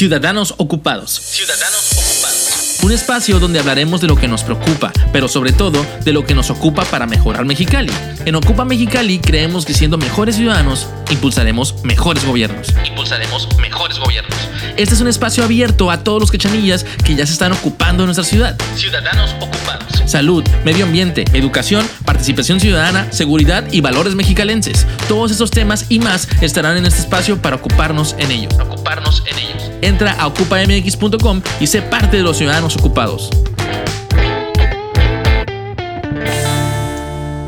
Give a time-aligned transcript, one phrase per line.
[0.00, 1.10] Ciudadanos Ocupados.
[1.10, 2.78] Ciudadanos Ocupados.
[2.82, 6.34] Un espacio donde hablaremos de lo que nos preocupa, pero sobre todo de lo que
[6.34, 7.92] nos ocupa para mejorar Mexicali.
[8.24, 12.68] En Ocupa Mexicali creemos que siendo mejores ciudadanos, impulsaremos mejores gobiernos.
[12.88, 14.34] Impulsaremos mejores gobiernos.
[14.78, 18.06] Este es un espacio abierto a todos los quechanillas que ya se están ocupando de
[18.06, 18.56] nuestra ciudad.
[18.76, 20.02] Ciudadanos Ocupados.
[20.06, 24.86] Salud, medio ambiente, educación, participación ciudadana, seguridad y valores mexicalenses.
[25.08, 28.54] Todos esos temas y más estarán en este espacio para ocuparnos en ellos.
[28.58, 29.59] Ocuparnos en ellos.
[29.82, 33.30] Entra a ocupamx.com y sé parte de los ciudadanos ocupados.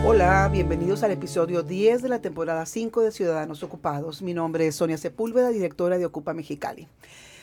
[0.05, 4.23] Hola, bienvenidos al episodio 10 de la temporada 5 de Ciudadanos Ocupados.
[4.23, 6.89] Mi nombre es Sonia Sepúlveda, directora de Ocupa Mexicali.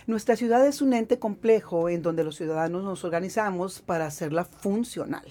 [0.07, 5.25] Nuestra ciudad es un ente complejo en donde los ciudadanos nos organizamos para hacerla funcional.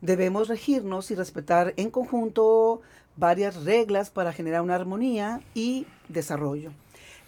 [0.00, 2.82] Debemos regirnos y respetar en conjunto
[3.16, 6.72] varias reglas para generar una armonía y desarrollo.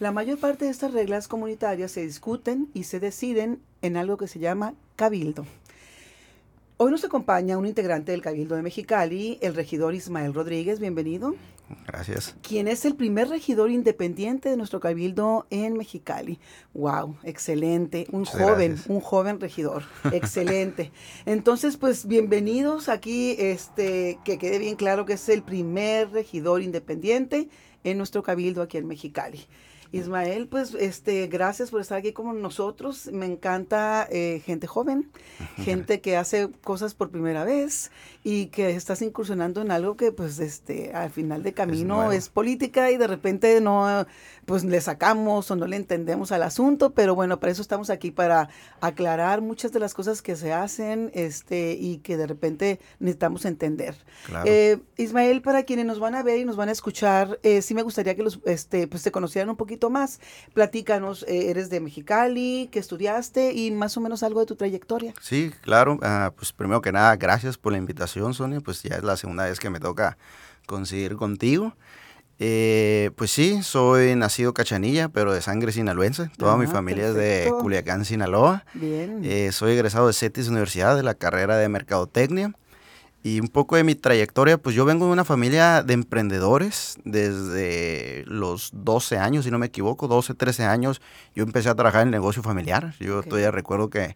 [0.04, 4.28] La mayor parte de estas reglas comunitarias se discuten y se deciden en algo que
[4.28, 5.46] se llama cabildo.
[6.76, 10.78] Hoy nos acompaña un integrante del Cabildo de Mexicali, el regidor Ismael Rodríguez.
[10.78, 11.34] Bienvenido.
[11.86, 12.36] Gracias.
[12.42, 16.38] Quien es el primer regidor independiente de nuestro Cabildo en Mexicali.
[16.74, 18.06] Wow, excelente.
[18.12, 18.90] Un Muchas joven, gracias.
[18.90, 19.84] un joven regidor.
[20.12, 20.92] Excelente.
[21.24, 23.36] Entonces, pues bienvenidos aquí.
[23.38, 27.48] Este, que quede bien claro que es el primer regidor independiente
[27.84, 29.46] en nuestro Cabildo aquí en Mexicali.
[29.94, 33.10] Ismael, pues este, gracias por estar aquí con nosotros.
[33.12, 35.08] Me encanta eh, gente joven,
[35.56, 37.92] gente que hace cosas por primera vez
[38.24, 42.90] y que estás incursionando en algo que pues este al final de camino es, política
[42.90, 44.06] y de repente no
[44.46, 48.10] pues le sacamos o no le entendemos al asunto, pero bueno, para eso estamos aquí
[48.10, 48.48] para
[48.80, 53.94] aclarar muchas de las cosas que se hacen este y que de repente necesitamos entender.
[54.26, 54.44] Claro.
[54.48, 57.74] Eh, Ismael, para quienes nos van a ver y nos van a escuchar, eh, sí
[57.74, 60.20] me gustaría que los, este, pues te conocieran un poquito más.
[60.54, 65.14] Platícanos, eh, eres de Mexicali, que estudiaste y más o menos algo de tu trayectoria.
[65.20, 65.98] Sí, claro.
[66.02, 68.60] ah, pues primero que nada, gracias por la invitación, Sonia.
[68.60, 70.16] Pues ya es la segunda vez que me toca
[70.66, 71.74] coincidir contigo.
[72.40, 76.30] Eh, pues sí, soy nacido cachanilla, pero de sangre sinaloense.
[76.36, 77.52] Toda mi Ah, familia es de.
[77.60, 78.64] Culiacán, Sinaloa.
[78.74, 79.20] Bien.
[79.24, 82.52] Eh, soy egresado de CETIS Universidad de la carrera de Mercadotecnia.
[83.26, 88.22] Y un poco de mi trayectoria, pues yo vengo de una familia de emprendedores desde
[88.26, 91.00] los 12 años, si no me equivoco, 12, 13 años.
[91.34, 92.94] Yo empecé a trabajar en el negocio familiar.
[93.00, 94.14] Yo todavía recuerdo que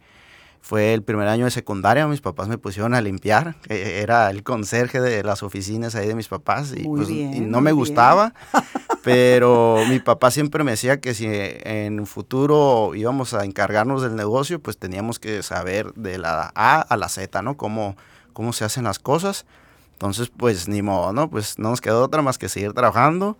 [0.60, 3.56] fue el primer año de secundaria, mis papás me pusieron a limpiar.
[3.70, 7.72] Era el conserje de las oficinas ahí de mis papás y, pues, y no me
[7.72, 8.34] gustaba.
[9.02, 14.16] Pero mi papá siempre me decía que si en un futuro íbamos a encargarnos del
[14.16, 17.56] negocio, pues teníamos que saber de la A a la Z, ¿no?
[17.56, 17.96] Cómo,
[18.38, 19.46] cómo se hacen las cosas.
[19.94, 21.28] Entonces, pues ni modo, ¿no?
[21.28, 23.36] Pues no nos quedó otra más que seguir trabajando.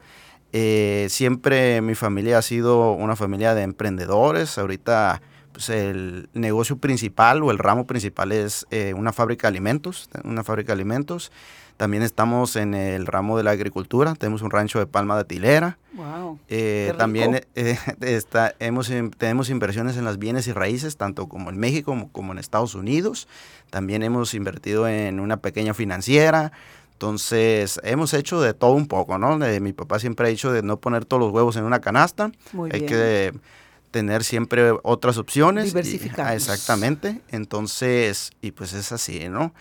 [0.53, 4.59] Eh, siempre mi familia ha sido una familia de emprendedores.
[4.59, 5.22] Ahorita,
[5.53, 10.42] pues el negocio principal o el ramo principal es eh, una fábrica de alimentos, una
[10.42, 11.30] fábrica de alimentos.
[11.78, 14.15] También estamos en el ramo de la agricultura.
[14.15, 15.78] Tenemos un rancho de palma de tilera.
[15.94, 16.39] wow.
[16.49, 21.56] Eh, también eh, está, hemos, tenemos inversiones en las bienes y raíces, tanto como en
[21.59, 23.28] México como, como en Estados Unidos.
[23.71, 26.53] También hemos invertido en una pequeña financiera.
[26.94, 29.39] Entonces, hemos hecho de todo un poco, ¿no?
[29.39, 32.33] De- mi papá siempre ha dicho de no poner todos los huevos en una canasta.
[32.53, 32.89] Muy Hay bien.
[32.91, 33.34] que
[33.93, 35.72] tener siempre otras opciones.
[36.19, 37.21] ah, exactamente.
[37.31, 39.55] Entonces, y pues es así, ¿no?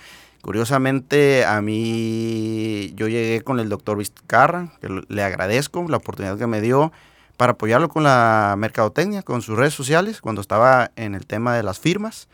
[0.48, 6.48] Curiosamente, a mí yo llegué con el doctor Vizcarra, que le agradezco la oportunidad que
[6.48, 6.94] me dio
[7.36, 11.64] para apoyarlo con la mercadotecnia, con sus redes sociales, cuando estaba en el tema de
[11.64, 12.30] las firmas.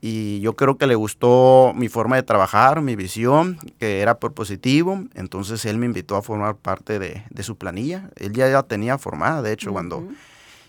[0.00, 5.02] Y yo creo que le gustó mi forma de trabajar, mi visión, que era propositivo.
[5.14, 8.08] Entonces él me invitó a formar parte de, de su planilla.
[8.14, 10.06] Él ya la tenía formada, de hecho, cuando...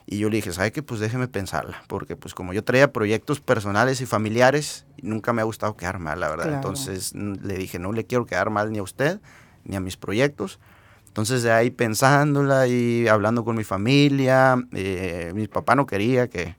[0.06, 0.84] Y yo le dije, ¿sabe qué?
[0.84, 1.84] Pues déjeme pensarla.
[1.88, 6.20] Porque pues como yo traía proyectos personales y familiares, nunca me ha gustado quedar mal,
[6.20, 6.44] la verdad.
[6.46, 6.58] Claro.
[6.58, 9.20] Entonces le dije, no le quiero quedar mal ni a usted,
[9.64, 10.60] ni a mis proyectos.
[11.08, 16.56] Entonces de ahí pensándola y hablando con mi familia, eh, mi papá no quería que,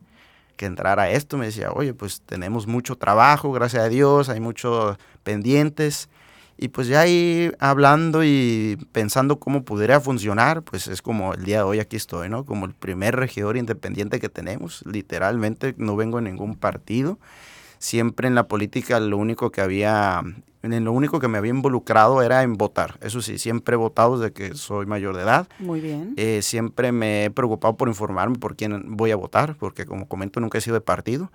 [0.57, 1.37] que entrara esto.
[1.37, 6.09] Me decía, oye, pues tenemos mucho trabajo, gracias a Dios, hay muchos pendientes.
[6.57, 11.59] Y pues ya ahí hablando y pensando cómo pudiera funcionar, pues es como el día
[11.59, 12.45] de hoy aquí estoy, ¿no?
[12.45, 14.85] Como el primer regidor independiente que tenemos.
[14.87, 17.19] Literalmente no vengo en ningún partido.
[17.79, 20.23] Siempre en la política lo único que había
[20.73, 22.99] en lo único que me había involucrado era en votar.
[23.03, 25.49] Eso sí, siempre he votado desde que soy mayor de edad.
[25.59, 26.15] Muy bien.
[26.17, 30.41] Eh, siempre me he preocupado por informarme por quién voy a votar, porque como comento,
[30.41, 31.31] nunca he sido de partido.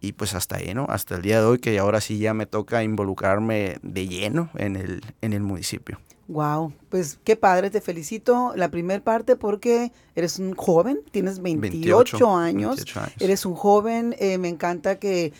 [0.00, 0.86] Y pues hasta ahí, ¿no?
[0.88, 4.76] Hasta el día de hoy, que ahora sí ya me toca involucrarme de lleno en
[4.76, 5.98] el, en el municipio.
[6.28, 8.52] Wow, pues qué padre, te felicito.
[8.56, 12.84] La primera parte porque eres un joven, tienes 28, años,
[13.18, 15.32] eres un joven, eh, me encanta que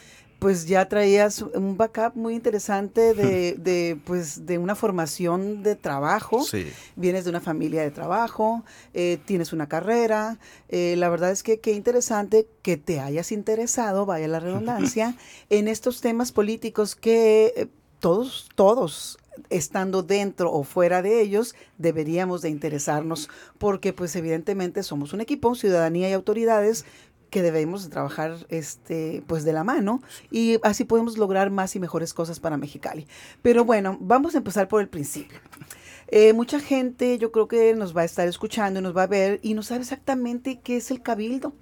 [0.43, 6.43] pues ya traías un backup muy interesante de, de, pues, de una formación de trabajo.
[6.43, 6.67] Sí.
[6.97, 10.41] Vienes de una familia de trabajo, eh, tienes una carrera.
[10.69, 15.15] Eh, la verdad es que qué interesante que te hayas interesado, vaya la redundancia,
[15.49, 17.69] en estos temas políticos que eh,
[18.01, 19.19] todos, todos
[19.49, 25.55] estando dentro o fuera de ellos, deberíamos de interesarnos porque pues evidentemente somos un equipo,
[25.55, 26.85] ciudadanía y autoridades
[27.33, 32.13] que debemos trabajar este pues de la mano y así podemos lograr más y mejores
[32.13, 33.09] cosas para Mexicali.
[33.41, 35.39] Pero bueno, vamos a empezar por el principio.
[36.09, 39.07] Eh, mucha gente yo creo que nos va a estar escuchando y nos va a
[39.07, 41.55] ver y no sabe exactamente qué es el cabildo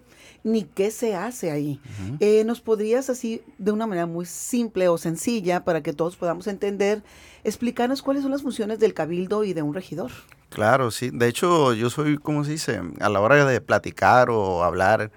[0.43, 1.81] ni qué se hace ahí.
[2.19, 6.47] Eh, ¿Nos podrías así, de una manera muy simple o sencilla, para que todos podamos
[6.47, 7.05] entender,
[7.45, 10.11] explicarnos cuáles son las funciones del cabildo y de un regidor?
[10.49, 11.11] Claro, sí.
[11.13, 12.81] De hecho, yo soy, ¿cómo se dice?
[13.01, 15.13] A la hora de platicar o hablar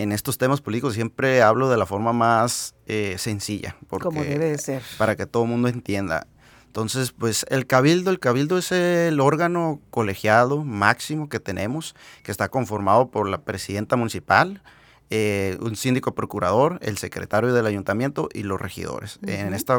[0.00, 3.76] en estos temas políticos siempre hablo de la forma más eh, sencilla.
[3.86, 4.82] Porque, Como debe ser.
[4.96, 6.26] Para que todo el mundo entienda.
[6.66, 12.48] Entonces, pues el cabildo, el cabildo es el órgano colegiado máximo que tenemos, que está
[12.48, 14.62] conformado por la presidenta municipal,
[15.10, 19.18] eh, un síndico procurador, el secretario del ayuntamiento y los regidores.
[19.26, 19.74] En este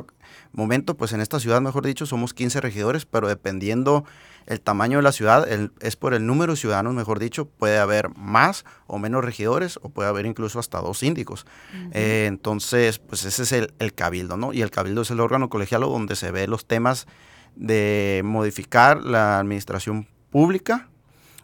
[0.52, 4.04] momento, pues en esta ciudad, mejor dicho, somos 15 regidores, pero dependiendo
[4.46, 5.48] el tamaño de la ciudad,
[5.80, 9.90] es por el número de ciudadanos, mejor dicho, puede haber más o menos regidores o
[9.90, 11.46] puede haber incluso hasta dos síndicos.
[11.92, 14.54] Eh, entonces, pues ese es el, el, cabildo, ¿no?
[14.54, 17.08] Y el cabildo es el órgano colegial donde se ve los temas
[17.56, 20.90] de modificar la administración pública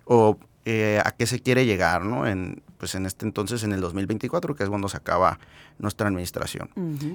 [0.06, 2.28] o eh, a qué se quiere llegar, ¿no?
[2.28, 5.40] En, pues en este entonces, en el 2024, que es cuando se acaba
[5.80, 6.70] nuestra administración.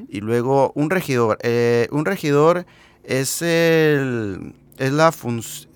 [0.09, 1.37] Y luego un regidor.
[1.43, 2.65] Eh, un regidor
[3.05, 4.55] es el...
[4.79, 5.13] Es la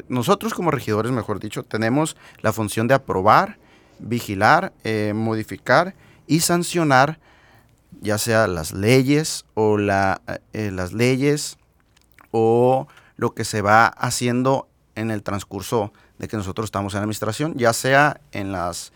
[0.09, 3.59] nosotros como regidores, mejor dicho, tenemos la función de aprobar,
[3.99, 5.95] vigilar, eh, modificar
[6.27, 7.19] y sancionar
[8.01, 10.21] ya sea las leyes o la,
[10.53, 11.59] las leyes
[12.31, 17.55] o lo que se va haciendo en el transcurso de que nosotros estamos en administración,
[17.57, 18.93] ya sea en las,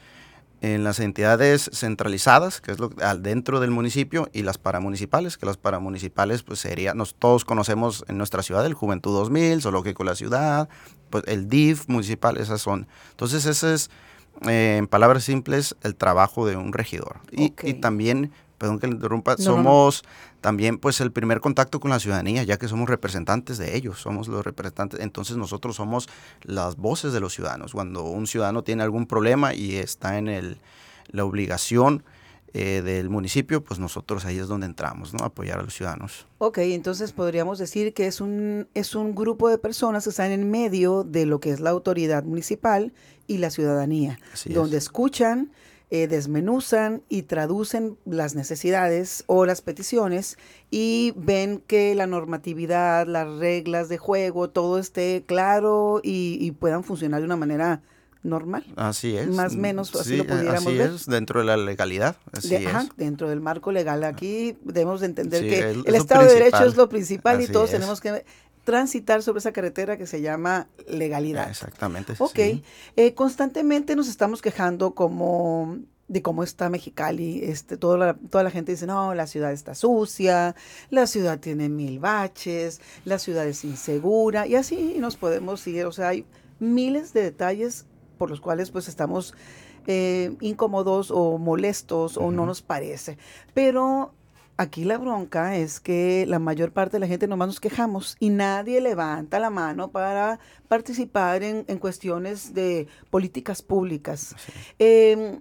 [0.60, 5.56] en las entidades centralizadas, que es lo dentro del municipio, y las paramunicipales, que las
[5.56, 10.68] paramunicipales pues sería, nos, todos conocemos en nuestra ciudad el Juventud 2000, Zoológico la Ciudad,
[11.08, 12.86] pues el DIF municipal, esas son.
[13.10, 13.90] Entonces ese es,
[14.46, 17.20] eh, en palabras simples, el trabajo de un regidor.
[17.32, 18.30] Y, y también
[18.60, 20.04] perdón que le interrumpa, somos
[20.42, 24.28] también pues el primer contacto con la ciudadanía, ya que somos representantes de ellos, somos
[24.28, 26.10] los representantes, entonces nosotros somos
[26.42, 27.72] las voces de los ciudadanos.
[27.72, 30.58] Cuando un ciudadano tiene algún problema y está en el,
[31.10, 32.04] la obligación
[32.52, 35.24] eh, del municipio, pues nosotros ahí es donde entramos, ¿no?
[35.24, 36.26] Apoyar a los ciudadanos.
[36.36, 40.50] Ok, entonces podríamos decir que es un, es un grupo de personas que están en
[40.50, 42.92] medio de lo que es la autoridad municipal
[43.26, 45.50] y la ciudadanía, donde escuchan,
[45.92, 50.38] eh, desmenuzan y traducen las necesidades o las peticiones
[50.70, 57.20] y ven que la normatividad, las reglas de juego, todo esté claro y, puedan funcionar
[57.20, 57.82] de una manera
[58.22, 58.64] normal.
[58.76, 59.26] Así es.
[59.31, 60.90] Más o menos así lo pudiéramos así ver.
[60.90, 62.16] es, dentro de la legalidad.
[62.31, 62.66] Así es.
[62.96, 64.04] dentro del marco legal.
[64.04, 68.00] Aquí debemos de entender que el Estado de Derecho es lo principal y todos tenemos
[68.00, 68.25] que
[68.70, 71.50] transitar sobre esa carretera que se llama legalidad.
[71.50, 72.14] Exactamente.
[72.19, 72.38] Ok.
[72.38, 77.40] Eh, constantemente nos estamos quejando como de cómo está Mexicali.
[77.42, 80.54] Este, toda, la, toda la gente dice, no, la ciudad está sucia,
[80.88, 85.87] la ciudad tiene mil baches, la ciudad es insegura, y así nos podemos ir.
[85.87, 86.25] O sea, hay
[86.61, 87.87] miles de detalles
[88.18, 89.35] por los cuales pues estamos
[89.88, 93.18] eh, incómodos o molestos o no nos parece.
[93.52, 94.14] Pero
[94.61, 98.29] Aquí la bronca es que la mayor parte de la gente nomás nos quejamos y
[98.29, 100.38] nadie levanta la mano para
[100.69, 104.37] participar en, cuestiones de políticas públicas.
[104.79, 105.40] Em,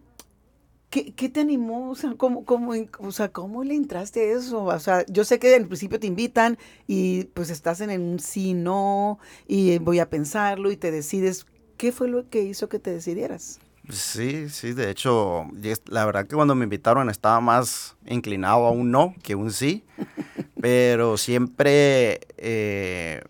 [0.90, 1.90] ¿Qué, te animó?
[1.90, 4.64] O sea, ¿cómo, cómo, o sea, ¿cómo le entraste a eso?
[4.64, 6.58] O sea, yo sé que en principio te invitan
[6.88, 11.46] y pues estás en un sí, no, y voy a pensarlo y te decides.
[11.76, 13.60] ¿Qué fue lo que hizo que te decidieras?
[13.89, 15.48] Sí, sí, de hecho,
[15.88, 19.84] la verdad que cuando me invitaron estaba más inclinado a un no que un sí,
[20.62, 23.24] pero siempre, eh,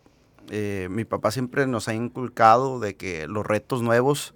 [0.49, 4.33] eh, mi papá siempre nos ha inculcado de que los retos nuevos,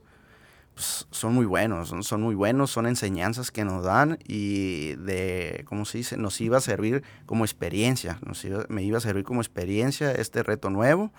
[0.75, 5.83] pues, son muy buenos, son, muy buenos, son enseñanzas que nos dan y de, ¿cómo
[5.83, 6.15] se dice?
[6.15, 10.69] Nos iba a servir como experiencia, nos me iba a servir como experiencia este reto
[10.69, 11.11] nuevo.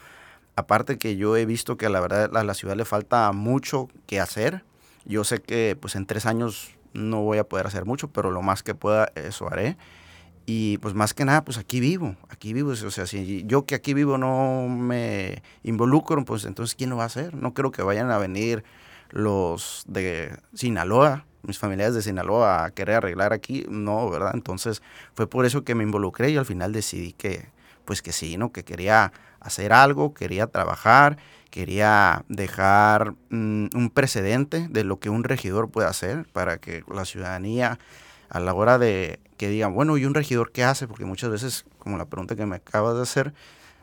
[0.56, 4.18] Aparte que yo he visto que la verdad a la ciudad le falta mucho que
[4.18, 4.64] hacer.
[5.04, 8.42] Yo sé que pues en tres años no voy a poder hacer mucho, pero lo
[8.42, 9.76] más que pueda eso haré.
[10.46, 12.70] Y pues más que nada, pues aquí vivo, aquí vivo.
[12.70, 17.04] O sea, si yo que aquí vivo no me involucro, pues entonces ¿quién lo va
[17.04, 17.34] a hacer?
[17.34, 18.64] No creo que vayan a venir
[19.10, 24.32] los de Sinaloa, mis familiares de Sinaloa a querer arreglar aquí, no, ¿verdad?
[24.34, 24.82] Entonces
[25.14, 27.48] fue por eso que me involucré y al final decidí que,
[27.84, 28.52] pues que sí, ¿no?
[28.52, 29.12] Que quería
[29.44, 31.18] hacer algo, quería trabajar,
[31.50, 37.04] quería dejar mm, un precedente de lo que un regidor puede hacer para que la
[37.04, 37.78] ciudadanía
[38.28, 40.88] a la hora de que digan, bueno, ¿y un regidor qué hace?
[40.88, 43.34] Porque muchas veces, como la pregunta que me acabas de hacer,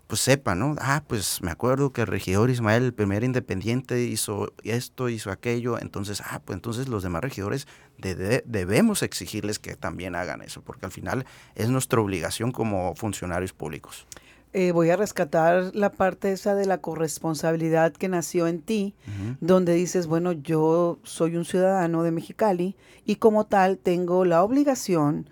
[0.07, 0.75] pues sepa, ¿no?
[0.79, 5.79] Ah, pues me acuerdo que el regidor Ismael, el primer independiente, hizo esto, hizo aquello,
[5.79, 7.65] entonces, ah, pues entonces los demás regidores
[7.97, 11.25] debemos exigirles que también hagan eso, porque al final
[11.55, 14.05] es nuestra obligación como funcionarios públicos.
[14.53, 18.95] Eh, voy a rescatar la parte esa de la corresponsabilidad que nació en ti,
[19.39, 25.29] donde dices, bueno, yo soy un ciudadano de Mexicali y como tal tengo la obligación,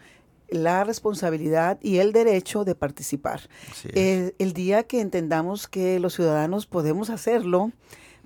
[0.48, 3.42] la responsabilidad y el derecho de participar.
[3.90, 7.74] Eh, el día que entendamos que los ciudadanos podemos hacerlo,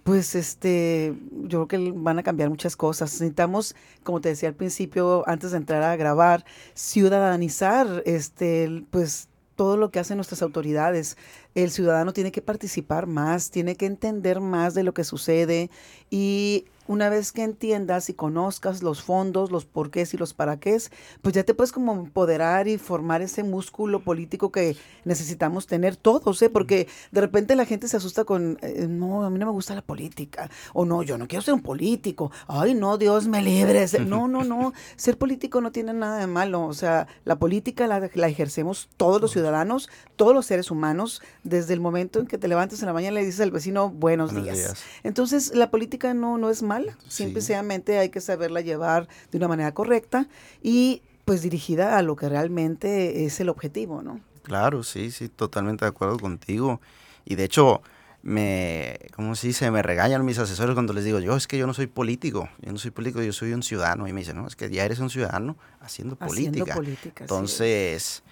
[0.03, 3.13] pues este, yo creo que van a cambiar muchas cosas.
[3.13, 6.45] Necesitamos, como te decía al principio, antes de entrar a grabar,
[6.75, 11.17] ciudadanizar, este, pues todo lo que hacen nuestras autoridades.
[11.55, 15.69] El ciudadano tiene que participar más, tiene que entender más de lo que sucede
[16.09, 20.73] y una vez que entiendas y conozcas los fondos, los porqués y los para qué,
[21.21, 24.75] pues ya te puedes como empoderar y formar ese músculo político que
[25.05, 26.49] necesitamos tener todos, ¿eh?
[26.49, 29.75] Porque de repente la gente se asusta con, eh, no, a mí no me gusta
[29.75, 33.85] la política, o no, yo no quiero ser un político, ay, no, Dios me libre.
[34.05, 38.09] No, no, no, ser político no tiene nada de malo, o sea, la política la,
[38.13, 42.47] la ejercemos todos los ciudadanos, todos los seres humanos, desde el momento en que te
[42.47, 44.83] levantas en la mañana y le dices al vecino, buenos, días.
[45.03, 46.72] Entonces, la política no, no es malo
[47.07, 50.27] Simplemente hay que saberla llevar de una manera correcta
[50.61, 54.19] y pues dirigida a lo que realmente es el objetivo, ¿no?
[54.43, 56.81] Claro, sí, sí, totalmente de acuerdo contigo.
[57.25, 57.81] Y de hecho,
[58.23, 59.71] me, ¿cómo se dice?
[59.71, 62.71] Me regañan mis asesores cuando les digo, yo es que yo no soy político, yo
[62.71, 64.07] no soy político, yo soy un ciudadano.
[64.07, 66.49] Y me dicen, no, es que ya eres un ciudadano haciendo política.
[66.49, 68.23] Haciendo política Entonces,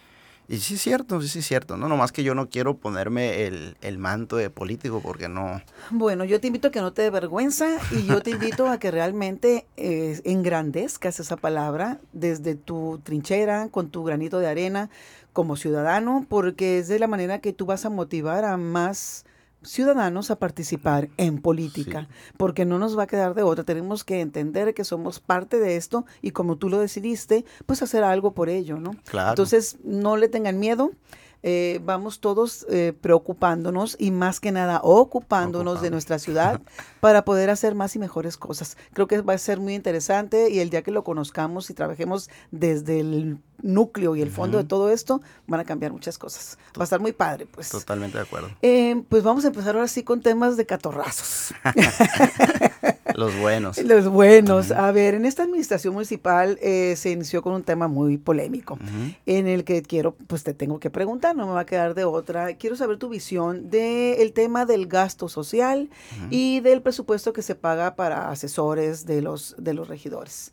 [0.47, 1.87] y sí es cierto, sí es cierto, ¿no?
[1.87, 5.61] Nomás que yo no quiero ponerme el, el, manto de político porque no...
[5.91, 8.77] Bueno, yo te invito a que no te dé vergüenza y yo te invito a
[8.77, 14.89] que realmente eh, engrandezcas esa palabra desde tu trinchera, con tu granito de arena
[15.31, 19.25] como ciudadano, porque es de la manera que tú vas a motivar a más
[19.63, 23.63] ciudadanos a participar en política, porque no nos va a quedar de otra.
[23.63, 28.03] Tenemos que entender que somos parte de esto y como tú lo decidiste, pues hacer
[28.03, 28.95] algo por ello, ¿no?
[29.05, 29.31] Claro.
[29.31, 30.91] Entonces, no le tengan miedo.
[31.43, 36.61] Eh, vamos todos eh, preocupándonos y más que nada ocupándonos de nuestra ciudad
[36.99, 38.77] para poder hacer más y mejores cosas.
[38.93, 42.29] Creo que va a ser muy interesante y el día que lo conozcamos y trabajemos
[42.51, 46.57] desde el núcleo y el fondo de todo esto, van a cambiar muchas cosas.
[46.77, 47.69] Va a estar muy padre, pues.
[47.69, 48.49] Totalmente de acuerdo.
[48.61, 51.53] Eh, pues vamos a empezar ahora sí con temas de catorrazos.
[53.15, 53.77] Los buenos.
[53.83, 54.71] Los buenos.
[54.71, 58.77] A ver, en esta administración municipal eh, se inició con un tema muy polémico,
[59.25, 62.05] en el que quiero, pues te tengo que preguntar, no me va a quedar de
[62.05, 62.55] otra.
[62.55, 65.89] Quiero saber tu visión del tema del gasto social
[66.29, 70.51] y del presupuesto que se paga para asesores de los, de los regidores.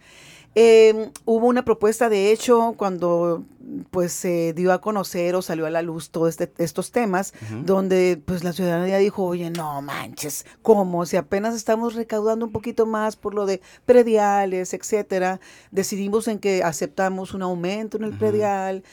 [0.55, 3.45] Eh, hubo una propuesta, de hecho, cuando
[3.90, 8.21] pues se dio a conocer o salió a la luz todos este, estos temas, donde
[8.25, 11.05] pues la ciudadanía dijo, oye, no manches, ¿cómo?
[11.07, 15.40] Si apenas estamos recaudando un poquito más por lo de prediales, etcétera,
[15.71, 18.85] decidimos en que aceptamos un aumento en el predial,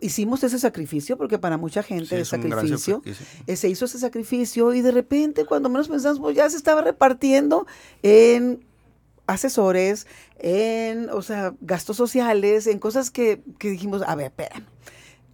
[0.00, 3.02] hicimos ese sacrificio, porque para mucha gente es sacrificio,
[3.46, 6.82] eh, se hizo ese sacrificio y de repente, cuando menos pensamos, pues ya se estaba
[6.82, 7.66] repartiendo
[8.02, 8.64] en
[9.26, 10.06] asesores,
[10.38, 14.62] en, o sea, gastos sociales, en cosas que, que dijimos, a ver, espera,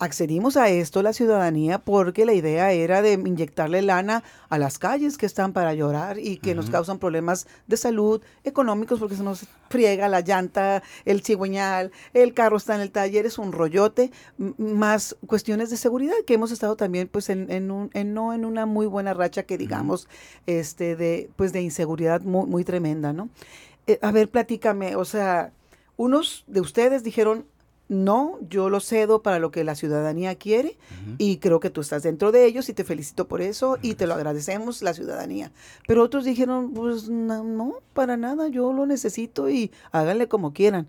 [0.02, 5.16] accedimos a esto la ciudadanía porque la idea era de inyectarle lana a las calles
[5.16, 9.46] que están para llorar y que nos causan problemas de salud, económicos, porque se nos
[9.70, 14.11] friega la llanta, el cigüeñal, el carro está en el taller, es un rollote,
[14.58, 18.44] más cuestiones de seguridad que hemos estado también pues en, en, un, en no en
[18.44, 20.08] una muy buena racha que digamos,
[20.46, 23.28] este, de, pues de inseguridad muy, muy tremenda, ¿no?
[23.87, 25.53] Eh, a ver, platícame, o sea,
[25.97, 27.47] unos de ustedes dijeron,
[27.89, 30.79] no, yo lo cedo para lo que la ciudadanía quiere
[31.19, 34.07] y creo que tú estás dentro de ellos y te felicito por eso y te
[34.07, 35.53] lo agradecemos la ciudadanía.
[35.87, 40.89] Pero otros dijeron, pues no, para nada, yo lo necesito y háganle como quieran.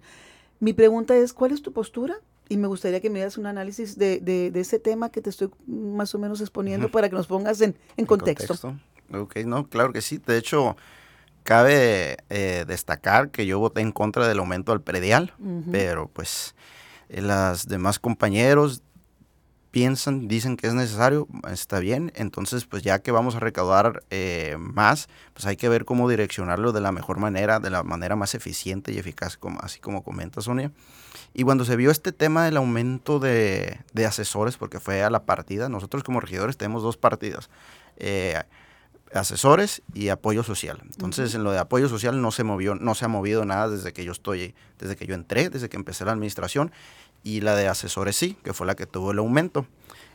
[0.62, 2.16] Mi pregunta es, ¿cuál es tu postura?
[2.48, 5.50] Y me gustaría que me hagas un análisis de, de, ese tema que te estoy
[5.68, 8.78] más o menos exponiendo para que nos pongas en, contexto.
[9.12, 10.20] Ok, no, claro que sí.
[10.26, 10.78] De hecho,
[11.44, 15.34] cabe eh, destacar que yo voté en contra del aumento al predial,
[15.72, 16.56] pero pues
[17.10, 18.82] eh, las demás compañeros
[19.74, 24.56] piensan, dicen que es necesario, está bien, entonces pues ya que vamos a recaudar eh,
[24.60, 28.36] más, pues hay que ver cómo direccionarlo de la mejor manera, de la manera más
[28.36, 30.72] eficiente y eficaz, como, así como comenta Sonia.
[31.34, 35.70] Y cuando se vio este tema del aumento de, asesores, porque fue a la partida,
[35.70, 37.50] nosotros como regidores tenemos dos partidas.
[37.98, 38.40] Eh,
[39.14, 40.80] asesores y apoyo social.
[40.84, 43.94] Entonces, en lo de apoyo social no se movió, no se ha movido nada desde
[43.94, 46.72] que yo estoy, desde que yo entré, desde que empecé la administración
[47.24, 49.66] y la de asesores sí, que fue la que tuvo el aumento.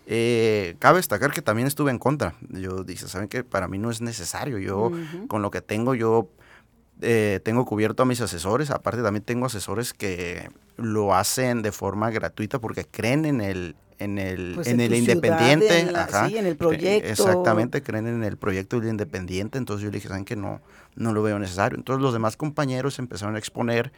[0.07, 2.35] Eh, cabe destacar que también estuve en contra.
[2.49, 3.45] Yo dije, ¿saben qué?
[3.45, 4.59] Para mí no es necesario.
[4.59, 4.91] Yo,
[5.29, 6.31] con lo que tengo, yo
[7.01, 8.71] eh, tengo cubierto a mis asesores.
[8.71, 14.19] Aparte, también tengo asesores que lo hacen de forma gratuita porque creen en el, en
[14.19, 15.81] el, pues en, el independiente.
[15.81, 17.09] En en el proyecto.
[17.09, 19.59] Exactamente, creen en el proyecto del independiente.
[19.59, 20.61] Entonces yo le dije, ¿saben que no,
[20.97, 21.77] no lo veo necesario?
[21.79, 23.93] Entonces los demás compañeros empezaron a exponer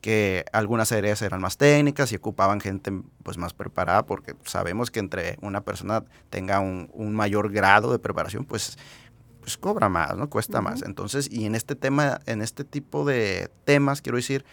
[0.00, 2.92] que algunas áreas eran más técnicas y ocupaban gente
[3.22, 8.44] pues más preparada porque sabemos que entre una persona tenga un, mayor grado de preparación
[8.44, 8.78] pues
[9.40, 10.28] pues cobra más, ¿no?
[10.28, 10.82] Cuesta más.
[10.82, 14.44] Entonces, y en este tema, en este tipo de temas, quiero decir,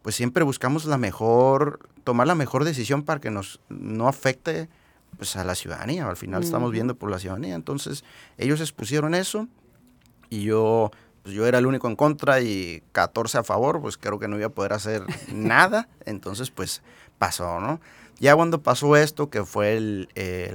[0.00, 4.70] pues siempre buscamos la mejor, tomar la mejor decisión para que nos no afecte
[5.18, 6.08] pues a la ciudadanía.
[6.08, 7.54] Al final estamos viendo por la ciudadanía.
[7.54, 8.02] Entonces,
[8.38, 9.46] ellos expusieron eso
[10.30, 10.90] y yo
[11.22, 14.38] pues, yo era el único en contra y 14 a favor, pues creo que no
[14.38, 15.02] iba a poder hacer
[15.34, 15.86] nada.
[16.06, 16.80] Entonces, pues
[17.18, 17.78] pasó, ¿no?
[18.18, 20.08] Ya cuando pasó esto, que fue el,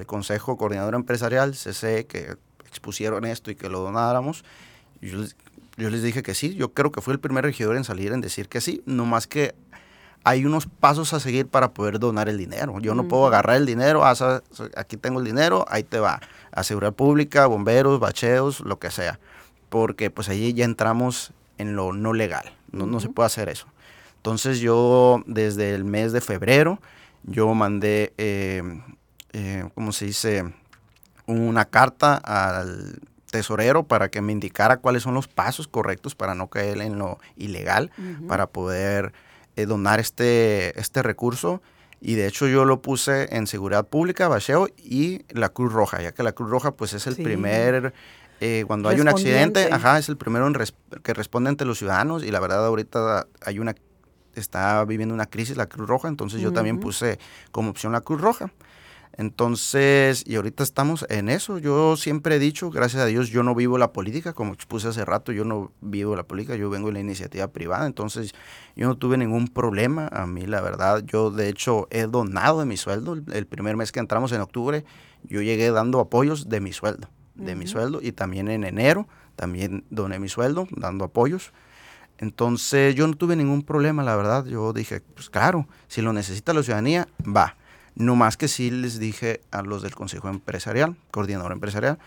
[0.07, 2.35] Consejo Coordinador Empresarial, CC, que
[2.67, 4.43] expusieron esto y que lo donáramos,
[5.01, 5.19] yo,
[5.77, 6.55] yo les dije que sí.
[6.55, 9.27] Yo creo que fue el primer regidor en salir en decir que sí, no más
[9.27, 9.53] que
[10.23, 12.79] hay unos pasos a seguir para poder donar el dinero.
[12.79, 14.41] Yo no puedo agarrar el dinero, ah,
[14.77, 16.21] aquí tengo el dinero, ahí te va.
[16.51, 19.19] Asegurar pública, bomberos, bacheos, lo que sea
[19.73, 23.65] porque pues allí ya entramos en lo no legal, no, no se puede hacer eso.
[24.17, 26.79] Entonces yo desde el mes de febrero,
[27.23, 28.61] yo mandé, eh,
[29.31, 30.53] eh, ¿cómo se dice?
[31.25, 32.99] Una carta al
[33.31, 37.17] tesorero para que me indicara cuáles son los pasos correctos para no caer en lo
[37.35, 37.89] ilegal,
[38.27, 39.11] para poder
[39.55, 41.61] eh, donar este, este recurso.
[42.01, 46.11] Y de hecho yo lo puse en seguridad pública, bacheo y la Cruz Roja, ya
[46.11, 47.93] que la Cruz Roja pues es el primer
[48.41, 50.53] eh, cuando hay un accidente, ajá, es el primero en
[51.01, 53.73] que responde ante los ciudadanos y la verdad ahorita hay una,
[54.35, 57.19] está viviendo una crisis la Cruz Roja, entonces yo también puse
[57.53, 58.51] como opción la Cruz Roja.
[59.15, 61.59] Entonces, y ahorita estamos en eso.
[61.59, 65.05] Yo siempre he dicho, gracias a Dios, yo no vivo la política, como expuse hace
[65.05, 68.33] rato, yo no vivo la política, yo vengo de la iniciativa privada, entonces
[68.75, 70.07] yo no tuve ningún problema.
[70.11, 73.17] A mí, la verdad, yo de hecho he donado de mi sueldo.
[73.31, 74.83] El primer mes que entramos en octubre,
[75.23, 79.85] yo llegué dando apoyos de mi sueldo de mi sueldo y también en enero también
[79.89, 81.51] doné mi sueldo dando apoyos.
[82.19, 84.45] Entonces yo no tuve ningún problema, la verdad.
[84.45, 87.57] Yo dije, pues claro, si lo necesita la ciudadanía, va.
[87.95, 91.99] No más que sí les dije a los del Consejo Empresarial, coordinador empresarial,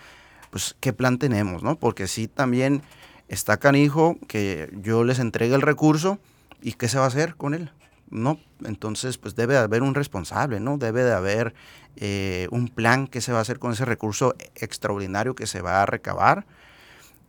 [0.50, 1.76] pues qué plan tenemos, ¿no?
[1.76, 2.82] Porque sí también
[3.28, 6.18] está canijo que yo les entregue el recurso
[6.62, 7.70] y qué se va a hacer con él.
[8.08, 10.78] No, entonces pues debe de haber un responsable, ¿no?
[10.78, 11.54] Debe de haber
[11.96, 15.82] eh, un plan que se va a hacer con ese recurso extraordinario que se va
[15.82, 16.46] a recabar.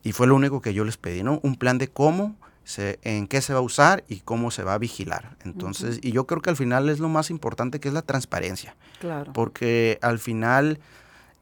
[0.03, 1.39] Y fue lo único que yo les pedí, ¿no?
[1.41, 2.35] Un plan de cómo,
[2.67, 5.37] se, en qué se va a usar y cómo se va a vigilar.
[5.45, 8.75] Entonces, y yo creo que al final es lo más importante que es la transparencia.
[8.99, 9.31] Claro.
[9.33, 10.79] Porque al final...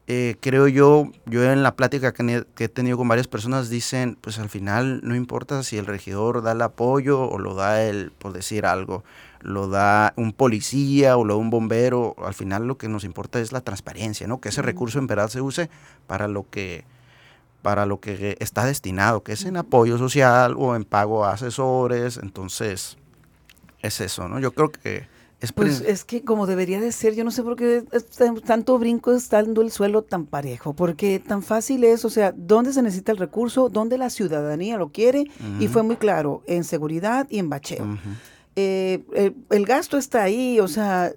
[0.08, 4.38] Eh, creo yo, yo en la plática que, he tenido con varias personas dicen, pues
[4.38, 8.32] al final no importa si el regidor da el apoyo o lo da el, por
[8.32, 9.02] decir algo,
[9.40, 13.40] lo da un policía o lo da un bombero, al final lo que nos importa
[13.40, 14.40] es la transparencia, ¿no?
[14.40, 15.70] Que ese recurso en verdad se use
[16.06, 16.84] para lo que
[17.62, 22.18] para lo que está destinado, que es en apoyo social o en pago a asesores,
[22.22, 22.96] entonces
[23.82, 24.38] es eso, ¿no?
[24.38, 25.08] Yo creo que
[25.40, 27.84] es pues es que como debería de ser, yo no sé por qué
[28.46, 32.80] tanto brinco estando el suelo tan parejo, porque tan fácil es, o sea, ¿dónde se
[32.80, 33.68] necesita el recurso?
[33.68, 35.24] ¿Dónde la ciudadanía lo quiere?
[35.60, 37.98] Y fue muy claro, en seguridad y en bacheo.
[38.56, 41.12] Eh, el, gasto está ahí, o sea,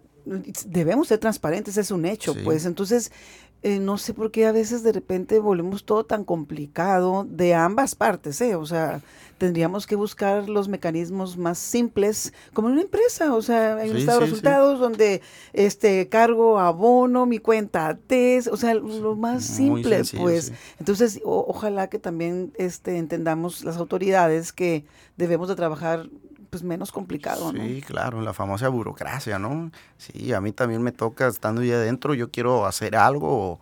[0.65, 3.13] debemos ser transparentes, es un hecho, pues entonces
[3.61, 7.93] eh, no sé por qué a veces de repente volvemos todo tan complicado de ambas
[7.93, 8.55] partes, ¿eh?
[8.55, 9.01] O sea,
[9.37, 13.97] tendríamos que buscar los mecanismos más simples, como en una empresa, o sea, hay un
[13.97, 20.03] estado de resultados donde este cargo, abono, mi cuenta TES, o sea, lo más simple,
[20.17, 20.53] pues.
[20.79, 24.85] Entonces, ojalá que también este entendamos las autoridades que
[25.17, 26.09] debemos de trabajar
[26.49, 27.63] pues menos complicado, ¿no?
[27.63, 29.71] Sí, claro, la famosa burocracia, ¿no?
[29.97, 33.59] Sí, a mí también me toca estando ya adentro, yo quiero hacer algo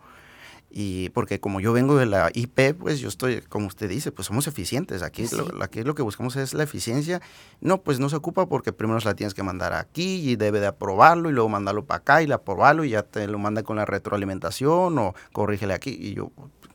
[0.70, 4.26] y porque como yo vengo de la IP, pues yo estoy, como usted dice, pues
[4.26, 5.02] somos eficientes.
[5.02, 7.22] Aquí, lo, aquí lo que buscamos es la eficiencia.
[7.60, 10.66] No, pues no se ocupa porque primero la tienes que mandar aquí y debe de
[10.66, 13.76] aprobarlo y luego mandarlo para acá y la aprobarlo y ya te lo manda con
[13.76, 15.96] la retroalimentación o corrígele aquí.
[15.98, 16.30] Y yo,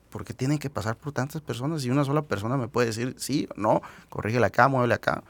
[0.10, 3.48] porque tienen que pasar por tantas personas y una sola persona me puede decir sí
[3.56, 5.24] o no, corrígele acá, muévele acá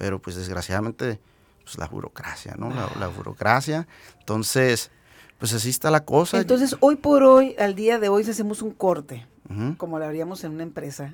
[0.00, 1.20] pero pues desgraciadamente,
[1.62, 2.70] pues la burocracia, ¿no?
[2.70, 3.86] La, burocracia.
[4.18, 4.90] Entonces,
[5.38, 6.38] pues así está la cosa.
[6.38, 9.26] Entonces, hoy por hoy, al día de hoy, si hacemos un corte,
[9.76, 11.12] como lo haríamos en una empresa,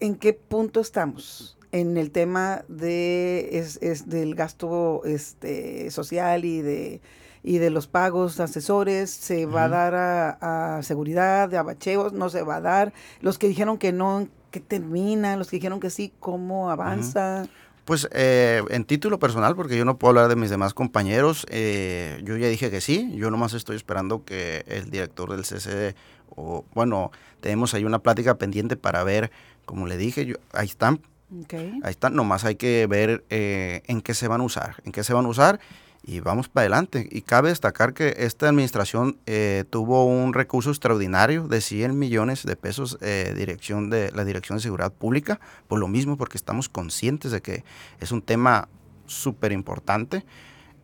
[0.00, 1.56] ¿en qué punto estamos?
[1.70, 7.00] En el tema de, es, del gasto este, social y de,
[7.44, 9.94] y de los pagos asesores, ¿se va a dar
[10.40, 12.12] a, seguridad, de abacheos?
[12.12, 12.92] ¿No se va a dar?
[13.20, 15.36] Los que dijeron que no, ¿qué termina?
[15.36, 17.46] Los que dijeron que sí, ¿cómo avanza?
[17.86, 22.20] Pues eh, en título personal, porque yo no puedo hablar de mis demás compañeros, eh,
[22.24, 25.94] yo ya dije que sí, yo nomás estoy esperando que el director del CCD,
[26.34, 29.30] o bueno, tenemos ahí una plática pendiente para ver,
[29.66, 31.00] como le dije, yo, ahí están,
[31.48, 35.04] ahí están, nomás hay que ver eh, en qué se van a usar, en qué
[35.04, 35.60] se van a usar
[36.06, 37.08] y vamos para adelante.
[37.10, 42.54] Y cabe destacar que esta administración eh, tuvo un recurso extraordinario de 100 millones de
[42.54, 47.32] pesos eh, dirección de la Dirección de Seguridad Pública, por lo mismo, porque estamos conscientes
[47.32, 47.64] de que
[48.00, 48.68] es un tema
[49.06, 50.24] súper importante.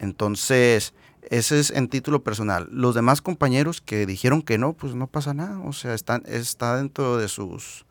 [0.00, 0.92] Entonces,
[1.30, 2.68] ese es en título personal.
[2.72, 5.60] Los demás compañeros que dijeron que no, pues no pasa nada.
[5.60, 7.86] O sea, están, está dentro de sus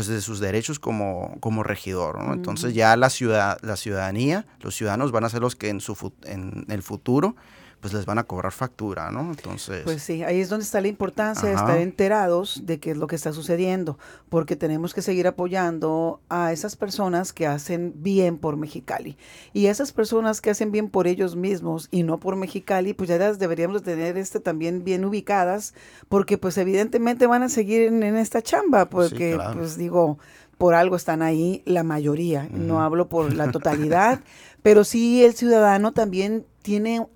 [0.00, 2.18] pues de sus derechos como, como regidor.
[2.32, 6.14] Entonces ya la, ciudad, la ciudadanía, los ciudadanos van a ser los que en, su,
[6.24, 7.36] en el futuro
[7.80, 9.22] pues les van a cobrar factura, ¿no?
[9.30, 9.82] Entonces...
[9.84, 13.06] Pues sí, ahí es donde está la importancia de estar enterados de qué es lo
[13.06, 18.58] que está sucediendo, porque tenemos que seguir apoyando a esas personas que hacen bien por
[18.58, 19.16] Mexicali.
[19.54, 23.16] Y esas personas que hacen bien por ellos mismos y no por Mexicali, pues ya
[23.16, 25.72] las deberíamos tener este también bien ubicadas,
[26.10, 30.18] porque pues evidentemente van a seguir en, esta chamba, porque pues digo,
[30.58, 34.20] por algo están ahí la mayoría, no hablo por la totalidad,
[34.62, 37.06] pero sí el ciudadano también tiene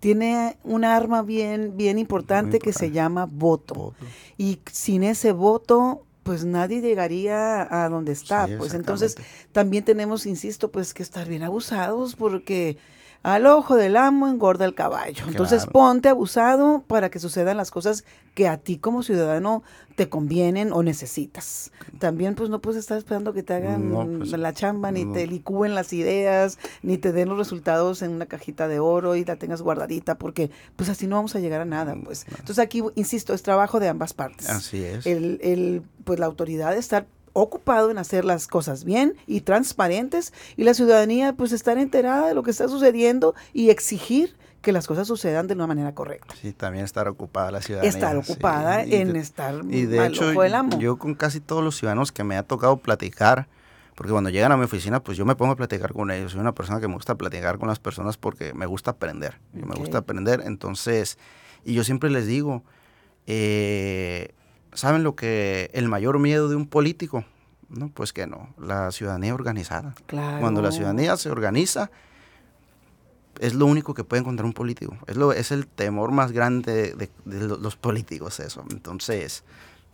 [0.00, 3.94] tiene un arma bien, bien importante, que se llama voto.
[4.36, 8.48] Y sin ese voto, pues nadie llegaría a donde está.
[8.58, 9.16] pues entonces
[9.52, 12.78] también tenemos, insisto, pues que estar bien abusados porque
[13.34, 15.24] al ojo del amo engorda el caballo.
[15.28, 19.62] Entonces ponte abusado para que sucedan las cosas que a ti como ciudadano
[19.96, 21.72] te convienen o necesitas.
[21.98, 25.74] También pues no puedes estar esperando que te hagan pues, la chamba, ni te licúen
[25.74, 29.60] las ideas, ni te den los resultados en una cajita de oro y la tengas
[29.60, 31.96] guardadita, porque pues así no vamos a llegar a nada.
[32.02, 34.48] pues Entonces aquí, insisto, es trabajo de ambas partes.
[34.48, 35.04] Así es.
[35.04, 40.64] El, el, pues la autoridad estar ocupado en hacer las cosas bien y transparentes y
[40.64, 45.06] la ciudadanía pues estar enterada de lo que está sucediendo y exigir que las cosas
[45.06, 46.34] sucedan de una manera correcta.
[46.40, 47.90] Sí, también estar ocupada la ciudadanía.
[47.90, 50.32] Estar ocupada en estar Y de hecho,
[50.78, 53.48] yo con casi todos los ciudadanos que me ha tocado platicar,
[53.94, 56.32] porque cuando llegan a mi oficina, pues yo me pongo a platicar con ellos.
[56.32, 59.38] Soy una persona que me gusta platicar con las personas porque me gusta aprender.
[59.52, 60.42] Me gusta aprender.
[60.44, 61.18] Entonces,
[61.64, 62.62] y yo siempre les digo,
[63.26, 64.34] eh,
[64.72, 67.24] ¿Saben lo que el mayor miedo de un político?
[67.68, 69.94] No, pues que no, la ciudadanía organizada.
[70.08, 71.90] Cuando la ciudadanía se organiza,
[73.40, 74.96] es lo único que puede encontrar un político.
[75.06, 78.64] Es, lo, es el temor más grande de, los políticos, eso.
[78.70, 79.44] Entonces...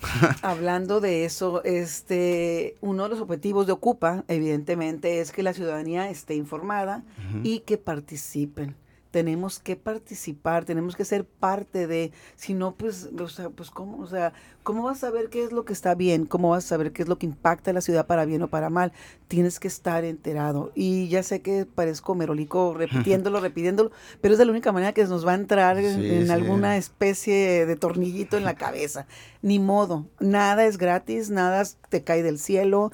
[0.43, 6.11] Hablando de eso, este, uno de los objetivos de Ocupa, evidentemente, es que la ciudadanía
[6.11, 7.05] esté informada
[7.43, 8.77] y que participen
[9.15, 14.03] tenemos que participar, tenemos que ser parte de, si no, pues, o sea, pues cómo,
[14.03, 14.33] o sea,
[14.65, 16.27] ¿cómo vas a saber qué es lo que está bien?
[16.27, 18.49] ¿Cómo vas a saber qué es lo que impacta a la ciudad para bien o
[18.49, 18.93] para mal?
[19.29, 20.73] Tienes que estar enterado.
[20.75, 25.05] Y ya sé que parezco merolico repitiéndolo, repitiéndolo, pero es de la única manera que
[25.05, 29.07] nos va a entrar en, alguna especie de tornillito en la cabeza.
[29.43, 32.91] Ni modo, nada es gratis, nada te cae del cielo,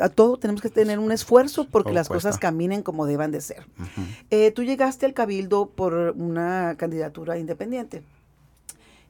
[0.00, 3.66] a todo tenemos que tener un esfuerzo porque las cosas caminen como deban de ser.
[4.30, 8.02] Eh, tú llegaste al cabildo por una candidatura independiente.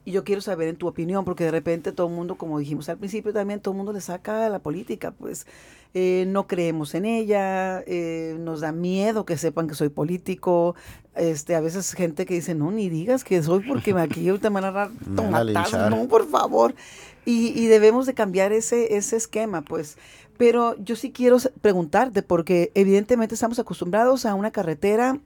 [0.05, 2.87] Y yo quiero saber en tu opinión, porque de repente todo el mundo, como dijimos
[2.89, 5.47] al principio también, todo el mundo le saca a la política, pues
[5.95, 10.75] eh, no creemos en ella, eh, nos da miedo que sepan que soy político,
[11.15, 14.65] este, a veces gente que dice, no, ni digas que soy porque aquí te van
[14.65, 16.75] a dar tomatazos, no, por favor.
[17.25, 19.97] Y, y, debemos de cambiar ese, ese esquema, pues.
[20.37, 25.19] Pero yo sí quiero preguntarte, porque evidentemente estamos acostumbrados a una carretera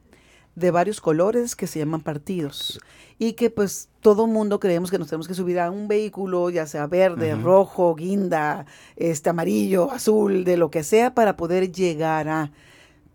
[0.56, 2.80] de varios colores que se llaman partidos
[3.18, 6.66] y que pues todo mundo creemos que nos tenemos que subir a un vehículo, ya
[6.68, 12.52] sea verde, rojo, guinda, este amarillo, azul, de lo que sea para poder llegar a.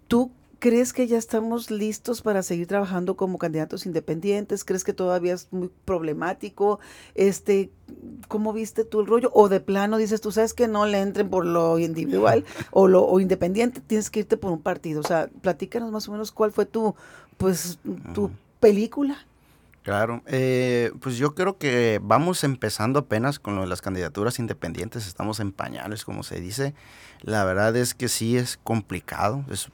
[0.09, 0.31] ¿Tú
[0.65, 4.65] crees que ya estamos listos para seguir trabajando como candidatos independientes?
[4.65, 6.81] ¿Crees que todavía es muy problemático?
[7.15, 7.71] Este,
[8.29, 9.31] ¿cómo viste tú el rollo?
[9.35, 13.05] O de plano dices, tú sabes que no le entren por lo individual o lo
[13.05, 15.01] o independiente, tienes que irte por un partido.
[15.01, 16.95] O sea, platícanos más o menos cuál fue tu
[17.37, 17.79] pues
[18.15, 19.19] tu película.
[19.83, 25.07] Claro, eh, pues yo creo que vamos empezando apenas con lo de las candidaturas independientes,
[25.07, 26.73] estamos en pañales, como se dice.
[27.21, 29.45] La verdad es que sí es complicado.
[29.51, 29.69] Es,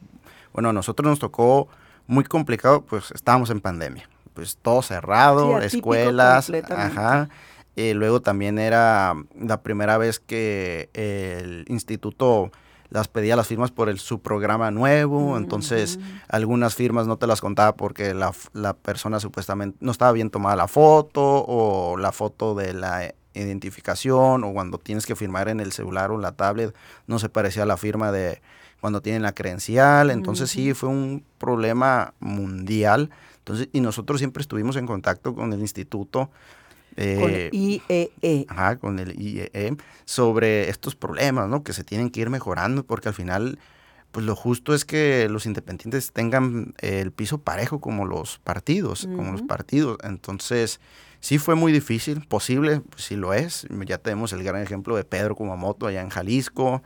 [0.53, 1.69] bueno, a nosotros nos tocó
[2.07, 7.29] muy complicado, pues estábamos en pandemia, pues todo cerrado, escuelas, ajá.
[7.77, 12.51] Y luego también era la primera vez que el instituto
[12.91, 17.41] las pedía las firmas por el, su programa nuevo, entonces algunas firmas no te las
[17.41, 22.57] contaba porque la, la, persona supuestamente no estaba bien tomada la foto o la foto
[22.57, 26.75] de la identificación o cuando tienes que firmar en el celular o la tablet
[27.07, 28.43] no se parecía a la firma de
[28.81, 33.11] cuando tienen la credencial, entonces sí fue un problema mundial.
[33.39, 36.31] Entonces, y nosotros siempre estuvimos en contacto con el instituto
[36.97, 37.83] con el IEE.
[37.89, 38.47] Eh, e.
[38.49, 41.63] Ajá, con el IEE, sobre estos problemas, ¿no?
[41.63, 43.59] Que se tienen que ir mejorando porque al final,
[44.11, 49.33] pues lo justo es que los independientes tengan el piso parejo como los partidos, como
[49.33, 49.99] los partidos.
[50.03, 50.81] Entonces,
[51.21, 53.67] sí fue muy difícil, posible, pues sí lo es.
[53.87, 56.83] Ya tenemos el gran ejemplo de Pedro Kumamoto allá en Jalisco,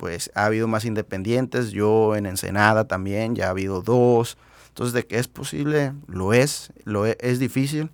[0.00, 4.38] pues ha habido más independientes, yo en Ensenada también, ya ha habido dos.
[4.68, 7.90] Entonces, de que es posible, lo es, lo es, es difícil,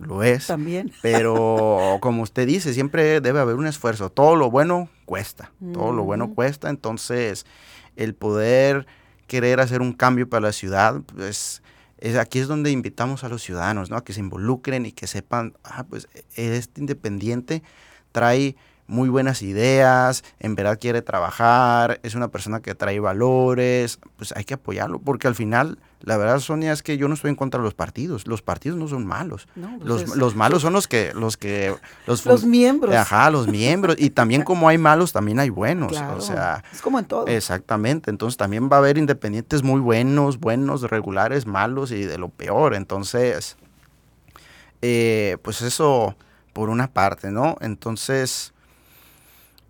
[0.00, 0.48] lo es.
[0.48, 0.90] También.
[1.02, 4.10] Pero como usted dice, siempre debe haber un esfuerzo.
[4.10, 6.70] Todo lo bueno cuesta, todo lo bueno cuesta.
[6.70, 7.46] Entonces,
[7.94, 8.88] el poder
[9.28, 11.62] querer hacer un cambio para la ciudad, pues
[11.98, 13.96] es, aquí es donde invitamos a los ciudadanos, ¿no?
[13.96, 17.62] A que se involucren y que sepan, ah, pues este independiente
[18.10, 24.32] trae muy buenas ideas, en verdad quiere trabajar, es una persona que trae valores, pues
[24.36, 27.36] hay que apoyarlo, porque al final, la verdad, Sonia, es que yo no estoy en
[27.36, 31.12] contra de los partidos, los partidos no son malos, pues los, malos son los que,
[31.14, 31.74] los que,
[32.06, 32.94] los, miembros.
[32.94, 36.62] Ajá, los miembros, y también como hay malos, también hay buenos, o sea.
[36.70, 37.26] Es como en todo.
[37.26, 42.28] Exactamente, entonces también va a haber independientes muy buenos, buenos, regulares, malos y de lo
[42.28, 43.56] peor, entonces,
[44.82, 46.16] eh, pues eso
[46.52, 47.56] por una parte, ¿no?
[47.60, 48.53] Entonces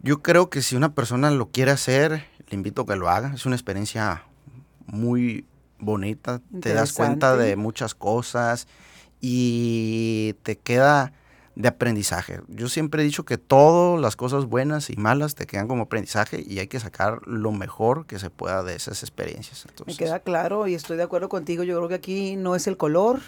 [0.05, 3.33] yo creo que si una persona lo quiere hacer, le invito a que lo haga.
[3.35, 4.23] Es una experiencia
[4.87, 5.47] muy
[5.79, 6.43] bonita.
[6.61, 8.69] Te das cuenta de muchas cosas
[9.23, 11.15] y te queda
[11.57, 12.41] de aprendizaje.
[12.49, 16.45] Yo siempre he dicho que todas las cosas buenas y malas te quedan como aprendizaje
[16.47, 19.65] y hay que sacar lo mejor que se pueda de esas experiencias.
[19.87, 21.63] Me queda claro y estoy de acuerdo contigo.
[21.63, 23.21] Yo creo que aquí no es el color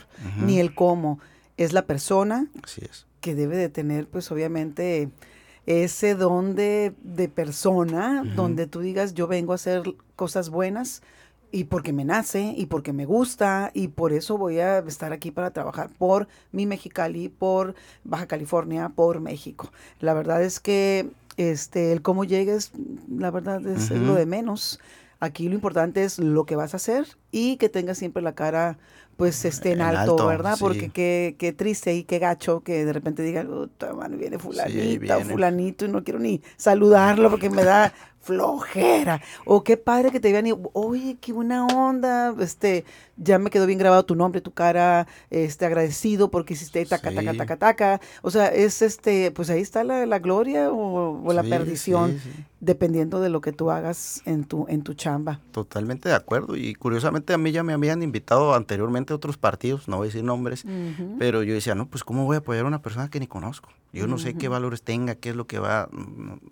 [0.43, 1.21] ni el cómo,
[1.57, 3.07] es la persona Así es.
[3.23, 5.09] que debe de tener, pues obviamente
[5.67, 6.95] ese don de,
[7.35, 9.83] persona, donde tú digas, yo vengo a hacer
[10.15, 11.03] cosas buenas
[11.51, 15.31] y porque me nace y porque me gusta y por eso voy a estar aquí
[15.31, 17.75] para trabajar por mi Mexicali, por
[18.05, 19.71] Baja California, por México.
[20.01, 22.73] La verdad es que este el cómo llegues,
[23.09, 24.81] la verdad es, es lo de menos.
[25.19, 28.79] Aquí lo importante es lo que vas a hacer y que tengas siempre la cara
[29.17, 30.57] pues esté en, alto, ¿verdad?
[30.59, 33.49] Porque qué, qué, triste y qué gacho que de repente digan,
[33.97, 37.93] mano, viene fulanita o fulanito y no quiero ni saludarlo porque me da
[38.27, 39.23] flojera.
[39.45, 42.85] O qué padre que te vean y, oye, qué buena onda, este,
[43.17, 47.35] ya me quedó bien grabado tu nombre, tu cara, este, agradecido porque hiciste taca, taca,
[47.35, 48.01] taca, taca.
[48.23, 52.21] O sea, es este, pues ahí está la, la gloria o, la perdición,
[52.61, 55.41] dependiendo de lo que tú hagas en tu, en tu chamba.
[55.53, 56.57] Totalmente de acuerdo.
[56.57, 60.25] Y curiosamente a mí ya me habían invitado anteriormente otros partidos, no voy a decir
[60.25, 60.65] nombres,
[61.19, 63.69] pero yo decía, no, pues ¿cómo voy a apoyar a una persona que ni conozco?
[63.97, 65.89] Yo no sé qué valores tenga, qué es lo que va.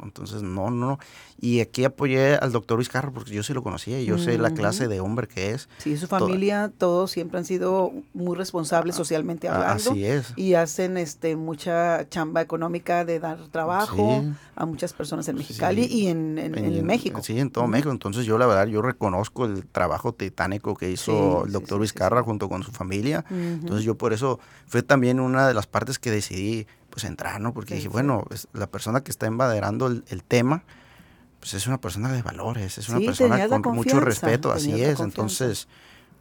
[0.02, 0.98] Entonces, no, no.
[1.38, 4.38] Y aquí apoyé al doctor Luis Carro porque yo sí lo conocía y yo sé
[4.38, 5.68] la clase de hombre que es.
[5.78, 9.90] Sí, su familia, todos siempre han sido muy responsables socialmente hablando.
[9.90, 10.32] Así es.
[10.36, 14.24] Y hacen este mucha chamba económica de dar trabajo
[14.56, 17.20] a muchas personas en Mexicali y en, en, México.
[17.22, 17.90] Sí, en todo México.
[17.90, 22.22] Entonces yo la verdad, yo reconozco el trabajo titánico que hizo el doctor Luis Carra
[22.22, 23.24] junto con su familia.
[23.30, 27.52] Entonces yo por eso fue también una de las partes que decidí pues entrar, ¿no?
[27.52, 30.62] Porque dije, bueno, la persona que está embaderando el, el tema,
[31.40, 35.68] pues es una persona de valores, es una persona con mucho respeto, así es, entonces,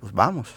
[0.01, 0.49] pues vamos.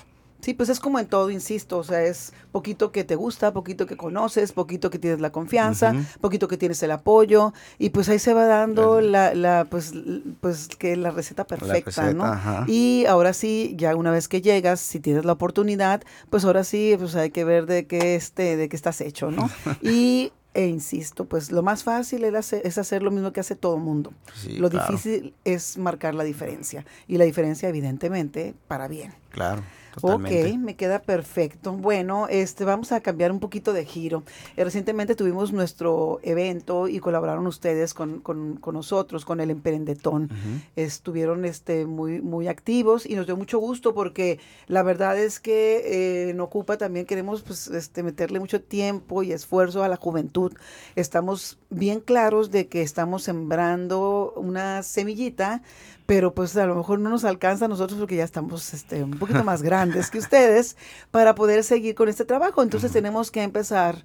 [0.47, 3.85] Sí, pues es como en todo, insisto, o sea, es poquito que te gusta, poquito
[3.85, 8.21] que conoces, poquito que tienes la confianza, poquito que tienes el apoyo, y pues ahí
[8.21, 9.93] se va dando la, la pues,
[10.41, 12.65] pues que la receta perfecta, ¿no?
[12.69, 16.95] Y ahora sí, ya una vez que llegas, si tienes la oportunidad, pues ahora sí,
[16.97, 19.51] pues hay que ver de qué este, de qué estás hecho, ¿no?
[19.83, 23.83] y e insisto, pues lo más fácil es hacer, lo mismo que hace todo el
[23.83, 24.13] mundo.
[24.47, 26.87] lo difícil es marcar la diferencia.
[27.09, 29.13] Y la diferencia, evidentemente, para bien.
[29.31, 29.65] Claro.
[30.03, 31.73] Ok, me queda perfecto.
[31.73, 34.25] Bueno, este, vamos a cambiar un poquito de giro.
[34.57, 40.29] Eh, recientemente tuvimos nuestro evento y colaboraron ustedes con, con, con nosotros, con el Emprendetón.
[40.77, 45.77] Estuvieron este, muy, muy activos y nos dio mucho gusto porque la verdad es que
[45.79, 50.53] eh, en Ocupa también queremos pues, este, meterle mucho tiempo y esfuerzo a la juventud.
[50.95, 55.63] Estamos bien claros de que estamos sembrando una semillita
[56.07, 59.19] pero pues a lo mejor no nos alcanza a nosotros porque ya estamos este, un
[59.19, 60.77] poquito más grandes que ustedes
[61.11, 62.62] para poder seguir con este trabajo.
[62.62, 64.05] Entonces tenemos que empezar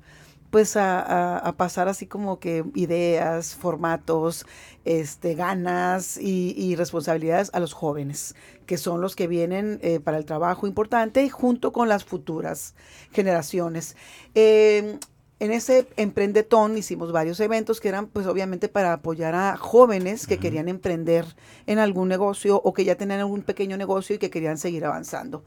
[0.51, 4.45] pues a, pasar así como que ideas, formatos,
[4.83, 10.25] este, ganas y, responsabilidades a los jóvenes, que son los que vienen eh, para el
[10.25, 12.75] trabajo importante junto con las futuras
[13.13, 13.95] generaciones.
[14.35, 14.99] Eh,
[15.41, 20.37] en ese emprendetón hicimos varios eventos que eran pues obviamente para apoyar a jóvenes que
[20.37, 21.25] querían emprender
[21.65, 25.43] en algún negocio o que ya tenían algún pequeño negocio y que querían seguir avanzando.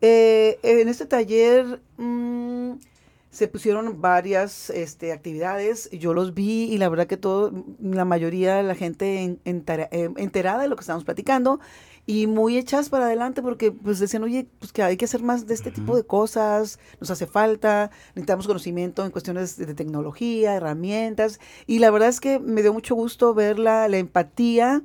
[0.00, 2.72] Eh, en este taller mm,
[3.30, 8.56] se pusieron varias este, actividades, yo los vi y la verdad que todo, la mayoría
[8.56, 11.60] de la gente eh, enterada de lo que estamos platicando
[12.06, 15.46] y muy hechas para adelante porque pues decían, oye, pues que hay que hacer más
[15.46, 21.40] de este tipo de cosas, nos hace falta, necesitamos conocimiento en cuestiones de, tecnología, herramientas,
[21.66, 24.82] y la verdad es que me dio mucho gusto ver la, empatía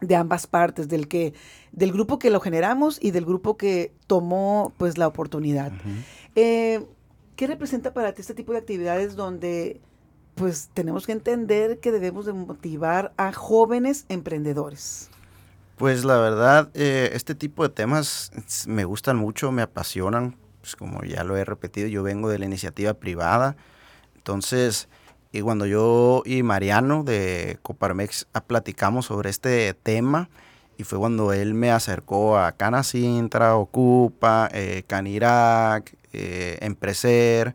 [0.00, 1.34] de ambas partes, del que,
[1.70, 5.72] del grupo que lo generamos y del grupo que tomó pues la oportunidad.
[6.34, 6.84] Eh,
[7.36, 9.80] ¿Qué representa para ti este tipo de actividades donde
[10.34, 15.10] pues tenemos que entender que debemos de motivar a jóvenes emprendedores?
[15.80, 18.32] Pues la verdad, eh, este tipo de temas
[18.66, 20.36] me gustan mucho, me apasionan.
[20.60, 23.56] Pues como ya lo he repetido, yo vengo de la iniciativa privada.
[24.14, 24.90] Entonces,
[25.32, 30.28] y cuando yo y Mariano de Coparmex platicamos sobre este tema,
[30.76, 37.54] y fue cuando él me acercó a Canacintra, Ocupa, eh, Canirac, eh, Empreser,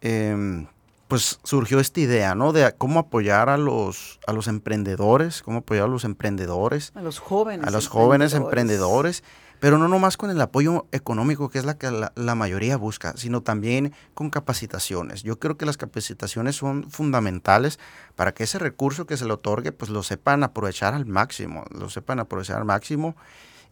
[0.00, 0.68] em,
[1.12, 2.54] pues surgió esta idea, ¿no?
[2.54, 6.90] De cómo apoyar a los, a los emprendedores, cómo apoyar a los emprendedores.
[6.94, 7.66] A los jóvenes.
[7.66, 9.22] A los jóvenes emprendedores,
[9.60, 13.42] pero no nomás con el apoyo económico, que es la que la, mayoría busca, sino
[13.42, 15.22] también con capacitaciones.
[15.22, 17.78] Yo creo que las capacitaciones son fundamentales
[18.16, 21.90] para que ese recurso que se le otorgue, pues lo sepan aprovechar al máximo, lo
[21.90, 23.16] sepan aprovechar al máximo,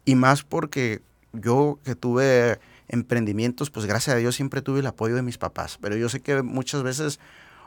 [0.05, 1.01] y más porque
[1.33, 5.79] yo que tuve emprendimientos, pues gracias a Dios siempre tuve el apoyo de mis papás,
[5.81, 7.21] pero yo sé que muchas veces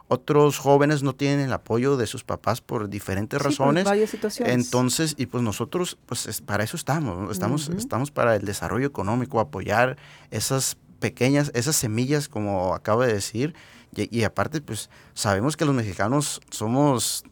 [0.07, 3.85] otros jóvenes no tienen el apoyo de sus papás por diferentes razones.
[3.85, 4.53] varias situaciones.
[4.53, 9.97] Entonces, y pues nosotros, pues para eso estamos, estamos, estamos para el desarrollo económico, apoyar
[10.29, 13.55] esas pequeñas, esas semillas, como acabo de decir,
[13.95, 17.23] y, aparte, pues sabemos que los mexicanos somos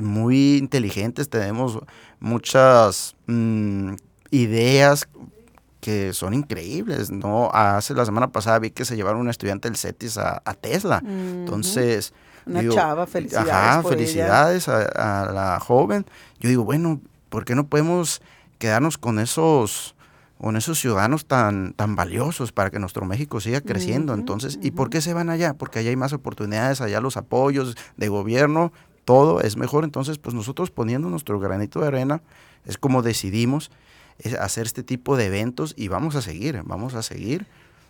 [0.00, 1.78] muy inteligentes, tenemos
[2.18, 3.94] muchas mm,
[4.30, 5.08] ideas
[5.80, 7.50] que son increíbles, ¿no?
[7.52, 11.02] Hace la semana pasada vi que se llevaron un estudiante del CETIS a, Tesla.
[11.04, 12.12] Entonces...
[12.46, 13.52] Una chava, felicidades.
[13.52, 16.06] Ajá, felicidades a, la joven.
[16.38, 18.22] Yo digo, bueno, ¿por qué no podemos
[18.58, 19.94] quedarnos con esos
[20.38, 24.14] con esos ciudadanos tan, tan valiosos para que nuestro México siga creciendo.
[24.14, 25.52] Entonces, ¿y por qué se van allá?
[25.52, 28.72] Porque allá hay más oportunidades, allá los apoyos de gobierno,
[29.04, 29.84] todo es mejor.
[29.84, 32.22] Entonces, pues nosotros poniendo nuestro granito de arena,
[32.64, 33.70] es como decidimos
[34.38, 37.46] hacer este tipo de eventos y vamos a seguir, vamos a seguir.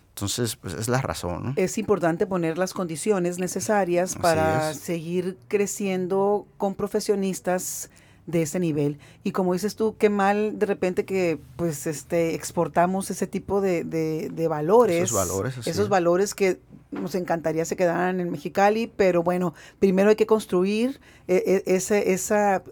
[0.09, 1.53] Entonces, pues es la razón.
[1.55, 7.89] Es importante poner las condiciones necesarias para seguir creciendo con profesionistas
[8.31, 8.97] de ese nivel.
[9.23, 13.83] Y como dices tú, qué mal de repente que pues este exportamos ese tipo de,
[13.83, 15.03] de, valores.
[15.03, 15.67] Esos valores.
[15.67, 16.59] Esos valores que
[16.91, 21.99] nos encantaría se quedaran en Mexicali, pero bueno, primero hay que construir eh, eh, esa,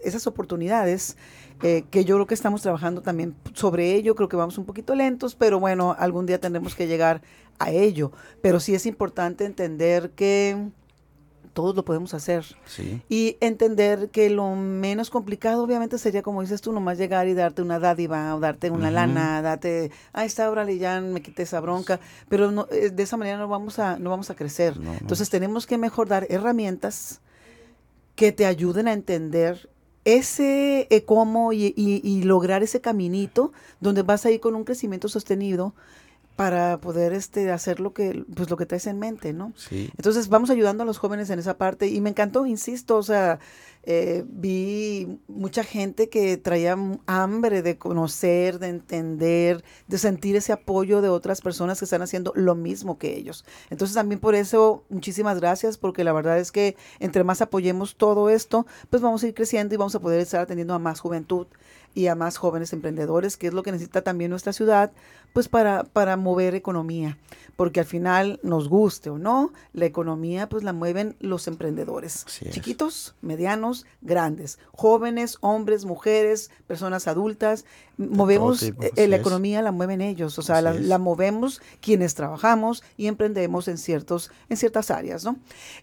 [0.02, 1.16] esas oportunidades.
[1.62, 4.94] Eh, que yo creo que estamos trabajando también sobre ello, creo que vamos un poquito
[4.94, 7.20] lentos, pero bueno, algún día tendremos que llegar
[7.58, 8.12] a ello.
[8.40, 10.70] Pero sí es importante entender que
[11.52, 12.44] todos lo podemos hacer.
[13.08, 17.62] Y entender que lo menos complicado, obviamente, sería, como dices tú, nomás llegar y darte
[17.62, 22.00] una dádiva o darte una lana, darte, ahí está, órale, ya me quité esa bronca.
[22.28, 24.74] Pero no, eh, de esa manera no vamos a, no vamos a crecer.
[25.00, 27.20] Entonces tenemos que mejor dar herramientas
[28.14, 29.68] que te ayuden a entender
[30.04, 35.08] ese eh, cómo y, y, lograr ese caminito donde vas a ir con un crecimiento
[35.08, 35.74] sostenido
[36.40, 39.52] para poder este hacer lo que pues lo que traes en mente, ¿no?
[39.56, 39.90] Sí.
[39.98, 43.40] Entonces vamos ayudando a los jóvenes en esa parte y me encantó, insisto, o sea,
[43.82, 51.02] eh, vi mucha gente que traía hambre de conocer, de entender, de sentir ese apoyo
[51.02, 53.44] de otras personas que están haciendo lo mismo que ellos.
[53.68, 58.30] Entonces también por eso muchísimas gracias porque la verdad es que entre más apoyemos todo
[58.30, 61.48] esto, pues vamos a ir creciendo y vamos a poder estar atendiendo a más juventud
[61.94, 64.92] y a más jóvenes emprendedores, que es lo que necesita también nuestra ciudad,
[65.32, 67.18] pues para, para mover economía,
[67.56, 73.14] porque al final, nos guste o no, la economía pues la mueven los emprendedores, chiquitos,
[73.20, 77.64] medianos, grandes, jóvenes, hombres, mujeres, personas adultas,
[78.08, 83.68] movemos, eh, la economía la mueven ellos, o sea, la, movemos quienes trabajamos y emprendemos
[83.68, 85.36] en, ciertos, en ciertas áreas, ¿no?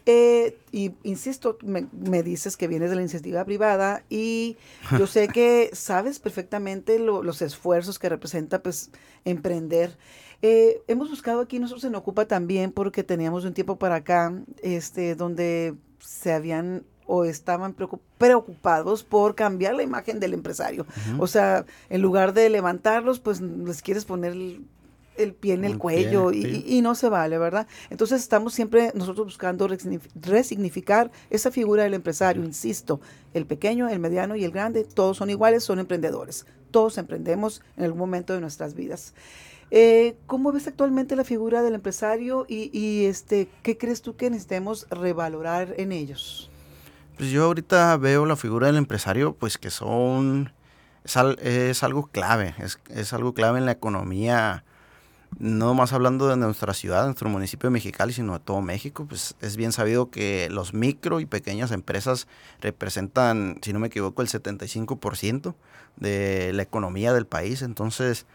[0.05, 4.57] Eh, y insisto, me, me, dices que vienes de la iniciativa privada y
[4.97, 8.89] yo sé que sabes perfectamente los esfuerzos que representa pues
[9.37, 9.97] emprender.
[10.41, 15.15] Eh, hemos buscado aquí, nosotros en Ocupa también, porque teníamos un tiempo para acá, este,
[15.15, 17.73] donde se habían o estaban
[18.17, 20.85] preocupados por cambiar la imagen del empresario.
[21.17, 24.35] O sea, en lugar de levantarlos, pues les quieres poner
[25.17, 27.67] el, pie en el, cuello y, no se vale, ¿verdad?
[27.89, 29.67] Entonces estamos siempre nosotros buscando
[30.15, 33.01] resignificar esa figura del empresario, insisto,
[33.33, 37.85] el pequeño, el mediano y el grande, todos son iguales, son emprendedores, todos emprendemos en
[37.85, 39.13] algún momento de nuestras vidas.
[39.69, 44.29] Eh, ¿Cómo ves actualmente la figura del empresario y, y, este, qué crees tú que
[44.29, 46.49] necesitemos revalorar en ellos?
[47.17, 50.53] Pues yo ahorita veo la figura del empresario, pues que son,
[51.03, 54.63] es, algo clave, es, es, algo clave en la economía,
[55.39, 59.57] no más hablando de nuestra ciudad, nuestro municipio de sino de todo México, pues es
[59.57, 62.27] bien sabido que los micro y pequeñas empresas
[62.61, 65.55] representan, si no me equivoco, el 75%
[65.97, 68.25] de la economía del país, entonces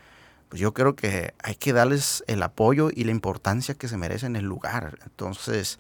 [0.53, 4.36] pues yo creo que hay que darles el apoyo y la importancia que se merecen
[4.36, 4.99] en el lugar.
[5.03, 5.78] Entonces,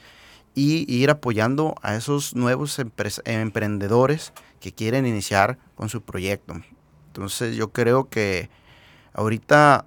[0.54, 2.80] y ir apoyando a esos nuevos
[3.26, 6.54] emprendedores que quieren iniciar con su proyecto.
[7.08, 8.48] Entonces, yo creo que
[9.12, 9.84] ahorita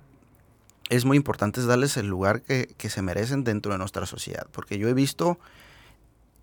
[0.89, 4.77] es muy importante darles el lugar que, que se merecen dentro de nuestra sociedad, porque
[4.77, 5.39] yo he visto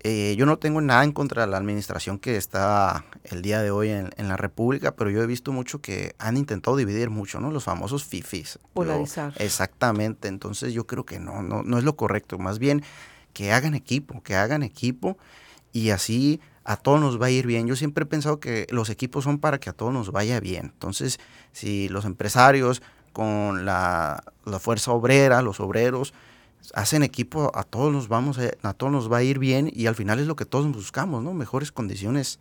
[0.05, 3.71] eh, yo no tengo nada en contra de la administración que está el día de
[3.71, 7.51] hoy en, la República, pero yo he visto mucho que han intentado dividir mucho, ¿no?
[7.51, 8.59] Los famosos fifis.
[8.73, 9.33] Polarizar.
[9.37, 10.27] exactamente.
[10.27, 12.37] Entonces yo creo que no, no, no es lo correcto.
[12.37, 12.83] Más bien
[13.31, 15.17] que hagan equipo, que hagan equipo
[15.71, 17.65] y así a todos nos va a ir bien.
[17.65, 20.71] Yo siempre he pensado que los equipos son para que a todos nos vaya bien.
[20.73, 21.17] Entonces,
[21.53, 22.81] si los empresarios
[23.13, 24.23] con la,
[24.59, 26.13] fuerza obrera, los obreros,
[26.73, 29.95] hacen equipo, a todos nos vamos a, todos nos va a ir bien y al
[29.95, 31.33] final es lo que todos buscamos, ¿no?
[31.33, 32.39] Mejores condiciones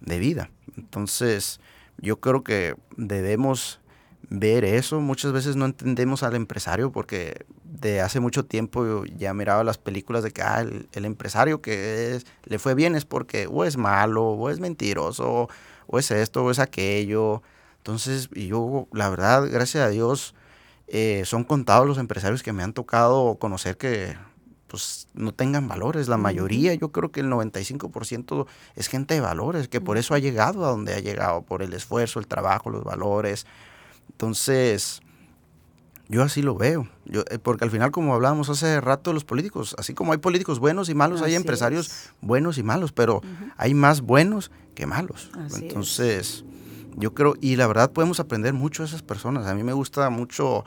[0.00, 0.50] de vida.
[0.76, 1.60] Entonces,
[1.98, 3.80] yo creo que debemos
[4.28, 5.00] ver eso.
[5.00, 10.22] Muchas veces no entendemos al empresario porque de hace mucho tiempo ya miraba las películas
[10.22, 14.50] de que ah, el, empresario que le fue bien es porque o es malo, o
[14.50, 15.48] es mentiroso,
[15.86, 17.42] o es esto, o es aquello.
[17.86, 20.34] Entonces, yo, la verdad, gracias a Dios,
[20.88, 24.16] eh, son contados los empresarios que me han tocado conocer que
[24.66, 26.08] pues no tengan valores.
[26.08, 30.18] La mayoría, yo creo que el 95% es gente de valores, que por eso ha
[30.18, 33.46] llegado a donde ha llegado, por el esfuerzo, el trabajo, los valores.
[34.10, 35.00] Entonces,
[36.08, 36.88] yo así lo veo.
[37.04, 40.58] Yo, eh, porque al final, como hablábamos hace rato, los políticos, así como hay políticos
[40.58, 43.22] buenos y malos, hay empresarios buenos y malos, pero
[43.56, 45.30] hay más buenos que malos.
[45.54, 46.44] Entonces,
[46.96, 49.46] yo creo, y la verdad podemos aprender mucho de esas personas.
[49.46, 50.64] A mí me gusta mucho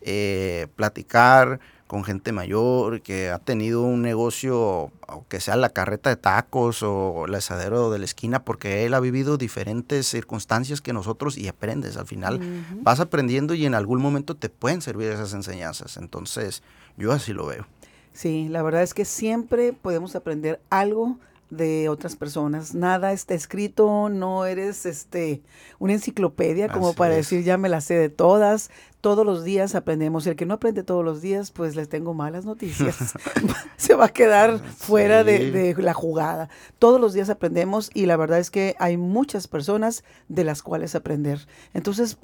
[0.00, 6.16] eh, platicar con gente mayor que ha tenido un negocio, aunque sea la carreta de
[6.16, 11.38] tacos o el asadero de la esquina, porque él ha vivido diferentes circunstancias que nosotros
[11.38, 11.96] y aprendes.
[11.96, 12.40] Al final
[12.82, 15.96] vas aprendiendo y en algún momento te pueden servir esas enseñanzas.
[15.96, 16.62] Entonces,
[16.96, 17.66] yo así lo veo.
[18.12, 21.18] Sí, la verdad es que siempre podemos aprender algo
[21.50, 22.74] de otras personas.
[22.74, 25.42] Nada está escrito, no eres este
[25.78, 28.70] una enciclopedia como para decir ya me la sé de todas.
[29.00, 30.26] Todos los días aprendemos.
[30.26, 32.96] Y el que no aprende todos los días, pues les tengo malas noticias.
[33.76, 36.48] Se va a quedar fuera de, de, la jugada.
[36.78, 40.94] Todos los días aprendemos y la verdad es que hay muchas personas de las cuales
[40.96, 41.46] aprender.
[41.72, 42.18] Entonces,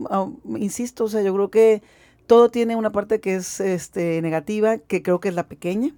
[0.56, 1.82] insisto, o sea, yo creo que
[2.26, 5.94] todo tiene una parte que es este, negativa, que creo que es la pequeña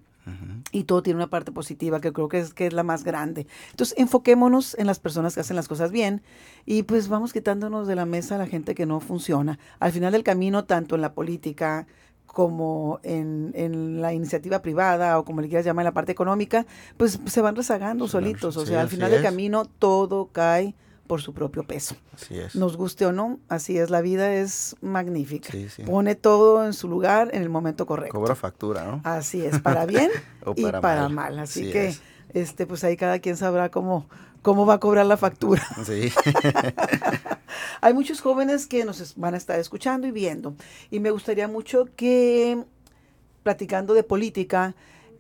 [0.72, 3.46] y todo tiene una parte positiva que creo que es, que es la más grande.
[3.70, 6.22] Entonces, enfoquémonos en las personas que hacen las cosas bien
[6.64, 9.58] y pues vamos quitándonos de la mesa a la gente que no funciona.
[9.80, 11.86] Al final del camino, tanto en la política
[12.26, 16.66] como en, en la iniciativa privada o como le quieras llamar en la parte económica,
[16.96, 18.56] pues se van rezagando solitos.
[18.56, 20.74] O sea, al final del camino todo cae
[21.06, 21.96] por su propio peso.
[22.14, 22.54] Así es.
[22.54, 25.50] Nos guste o no, así es, la vida es magnífica.
[25.86, 28.18] Pone todo en su lugar en el momento correcto.
[28.18, 29.00] Cobra factura, ¿no?
[29.04, 30.10] Así es, para bien
[30.56, 31.38] y para, mal.
[31.38, 31.94] Así, que,
[32.32, 34.06] este, pues ahí cada quien sabrá cómo,
[34.42, 35.62] cómo va a cobrar la factura.
[35.84, 36.12] Sí.
[37.80, 40.54] Hay muchos jóvenes que nos van a estar escuchando y viendo.
[40.90, 42.64] Y me gustaría mucho que,
[43.42, 44.74] platicando de política,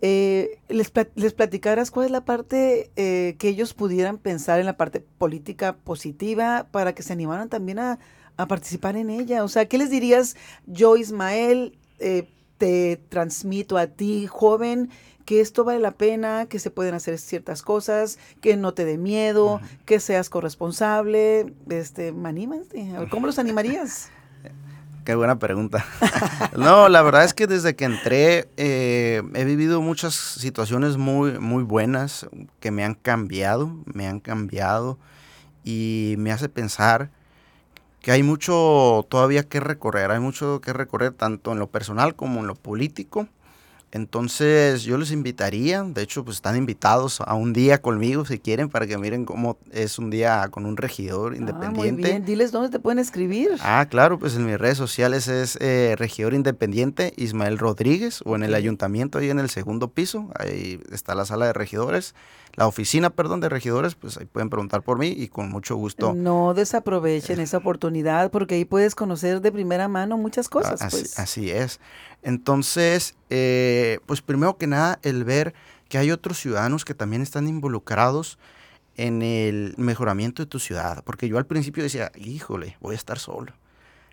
[0.06, 4.76] eh, les, les, platicaras cuál es la parte eh, que ellos pudieran pensar en la
[4.76, 7.98] parte política positiva para que se animaran también a,
[8.36, 9.44] participar en ella.
[9.44, 10.36] O sea, ¿qué les dirías,
[10.66, 12.28] yo Ismael, eh,
[12.58, 14.90] te transmito a ti, joven,
[15.24, 18.98] que esto vale la pena, que se pueden hacer ciertas cosas, que no te dé
[18.98, 21.54] miedo, que seas corresponsable?
[21.70, 22.92] Este, anímate.
[23.08, 24.10] ¿Cómo los animarías?
[25.04, 25.84] Qué buena pregunta.
[26.56, 31.62] no, la verdad es que desde que entré eh, he vivido muchas situaciones muy, muy
[31.62, 32.26] buenas
[32.58, 34.98] que me han cambiado, me han cambiado
[35.62, 37.10] y me hace pensar
[38.00, 42.40] que hay mucho todavía que recorrer, hay mucho que recorrer tanto en lo personal como
[42.40, 43.28] en lo político.
[43.94, 48.68] Entonces yo les invitaría, de hecho pues están invitados a un día conmigo si quieren
[48.68, 51.78] para que miren cómo es un día con un regidor independiente.
[51.78, 53.50] Ah, muy bien, diles dónde te pueden escribir.
[53.60, 58.42] Ah, claro, pues en mis redes sociales es eh, regidor independiente Ismael Rodríguez o en
[58.42, 62.16] el ayuntamiento ahí en el segundo piso, ahí está la sala de regidores
[62.56, 66.14] la oficina, perdón, de regidores, pues ahí pueden preguntar por mí y con mucho gusto.
[66.14, 70.80] No desaprovechen esa oportunidad porque ahí puedes conocer de primera mano muchas cosas.
[70.80, 71.18] Así, pues.
[71.18, 71.80] así es.
[72.22, 75.54] Entonces, eh, pues primero que nada, el ver
[75.88, 78.38] que hay otros ciudadanos que también están involucrados
[78.96, 81.02] en el mejoramiento de tu ciudad.
[81.04, 83.52] Porque yo al principio decía, híjole, voy a estar solo.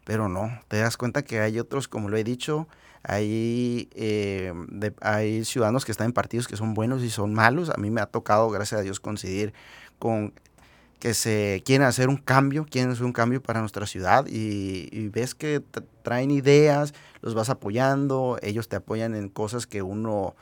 [0.04, 2.68] Pero no, te das cuenta que hay otros, como lo he dicho,
[3.04, 4.54] hay, eh,
[5.02, 7.70] hay ciudadanos que están en partidos que son buenos y son malos.
[7.70, 9.54] A mí me ha tocado, gracias a Dios, coincidir
[10.00, 10.34] con
[11.00, 15.34] que se quieren hacer un cambio, quieren hacer un cambio para nuestra ciudad y, ves
[15.34, 15.64] que
[16.04, 20.36] traen ideas, los vas apoyando, ellos te apoyan en cosas que uno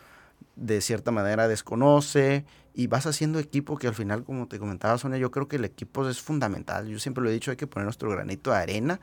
[0.58, 2.44] de cierta manera desconoce
[2.74, 5.64] y vas haciendo equipo que al final, como te comentaba Sonia, yo creo que el
[5.64, 6.90] equipo es fundamental.
[6.90, 9.00] Yo siempre lo he dicho, hay que poner nuestro granito de arena.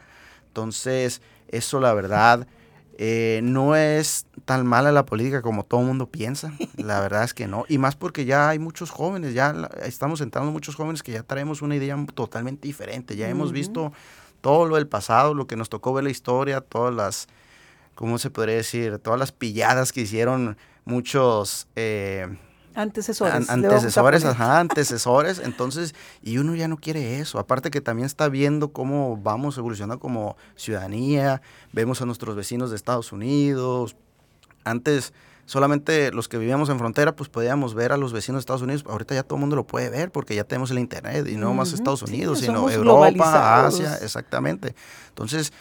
[0.48, 2.46] Entonces, eso la verdad
[2.98, 6.52] eh, no es tan mala la política como todo el mundo piensa.
[6.76, 7.64] La verdad es que no.
[7.68, 11.62] Y más porque ya hay muchos jóvenes, ya estamos sentando muchos jóvenes que ya traemos
[11.62, 13.16] una idea totalmente diferente.
[13.16, 13.92] Ya hemos visto
[14.40, 17.26] todo lo del pasado, lo que nos tocó ver la historia, todas las,
[17.94, 18.98] ¿cómo se podría decir?
[18.98, 21.68] Todas las pilladas que hicieron muchos...
[21.76, 22.36] Eh,
[22.76, 23.48] Antecesores.
[23.48, 25.40] antecesores, ajá, antecesores.
[25.42, 27.38] Entonces, y uno ya no quiere eso.
[27.38, 31.40] Aparte que también está viendo cómo vamos evolucionando como ciudadanía.
[31.72, 33.96] Vemos a nuestros vecinos de Estados Unidos.
[34.64, 35.14] Antes,
[35.46, 38.84] solamente los que vivíamos en frontera, pues podíamos ver a los vecinos de Estados Unidos.
[38.86, 41.26] Ahorita ya todo el mundo lo puede ver porque ya tenemos el Internet.
[41.28, 44.74] Y no más Estados Unidos, sino Europa, Asia, exactamente.
[45.08, 45.54] Entonces,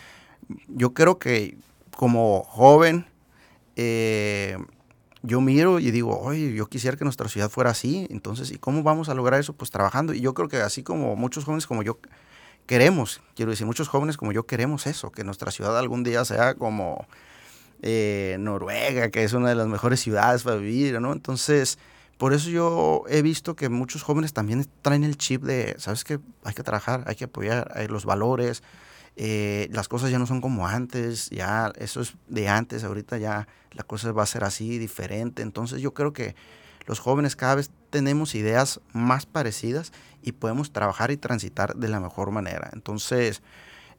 [0.67, 1.57] yo creo que
[1.95, 3.05] como joven,
[3.77, 4.57] eh,
[5.25, 8.07] yo miro y digo, oye, yo quisiera que nuestra ciudad fuera así.
[8.09, 9.53] Entonces, ¿y cómo vamos a lograr eso?
[9.53, 10.13] Pues trabajando.
[10.13, 11.99] Y yo creo que así como muchos jóvenes como yo
[12.65, 16.55] queremos, quiero decir, muchos jóvenes como yo queremos eso, que nuestra ciudad algún día sea
[16.55, 17.07] como
[17.81, 21.13] eh, Noruega, que es una de las mejores ciudades para vivir, ¿no?
[21.13, 21.77] Entonces,
[22.17, 26.19] por eso yo he visto que muchos jóvenes también traen el chip de, ¿sabes qué?
[26.43, 28.63] Hay que trabajar, hay que apoyar hay los valores,
[29.17, 33.47] eh, las cosas ya no son como antes, ya eso es de antes, ahorita ya
[33.71, 35.41] la cosa va a ser así, diferente.
[35.41, 36.35] Entonces yo creo que
[36.85, 39.91] los jóvenes cada vez tenemos ideas más parecidas
[40.21, 42.69] y podemos trabajar y transitar de la mejor manera.
[42.73, 43.41] Entonces,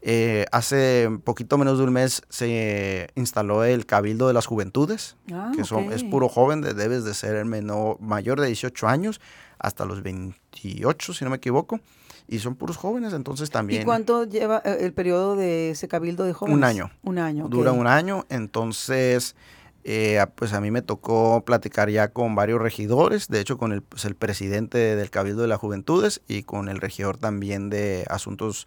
[0.03, 5.51] eh, hace poquito menos de un mes se instaló el Cabildo de las Juventudes, ah,
[5.57, 9.21] que son, es puro joven, debes de ser el menor, mayor de 18 años
[9.59, 11.81] hasta los 28, si no me equivoco
[12.29, 13.83] y son puros jóvenes, entonces también...
[13.83, 16.57] ¿Y cuánto lleva eh, el periodo de ese cabildo de jóvenes?
[16.57, 16.91] Un año.
[17.03, 17.49] Un año.
[17.49, 19.37] Dura un año, entonces
[19.85, 23.83] eh, pues a mí me tocó platicar ya con varios regidores, de hecho con el,
[23.83, 28.67] pues, el presidente del Cabildo de las Juventudes y con el regidor también de Asuntos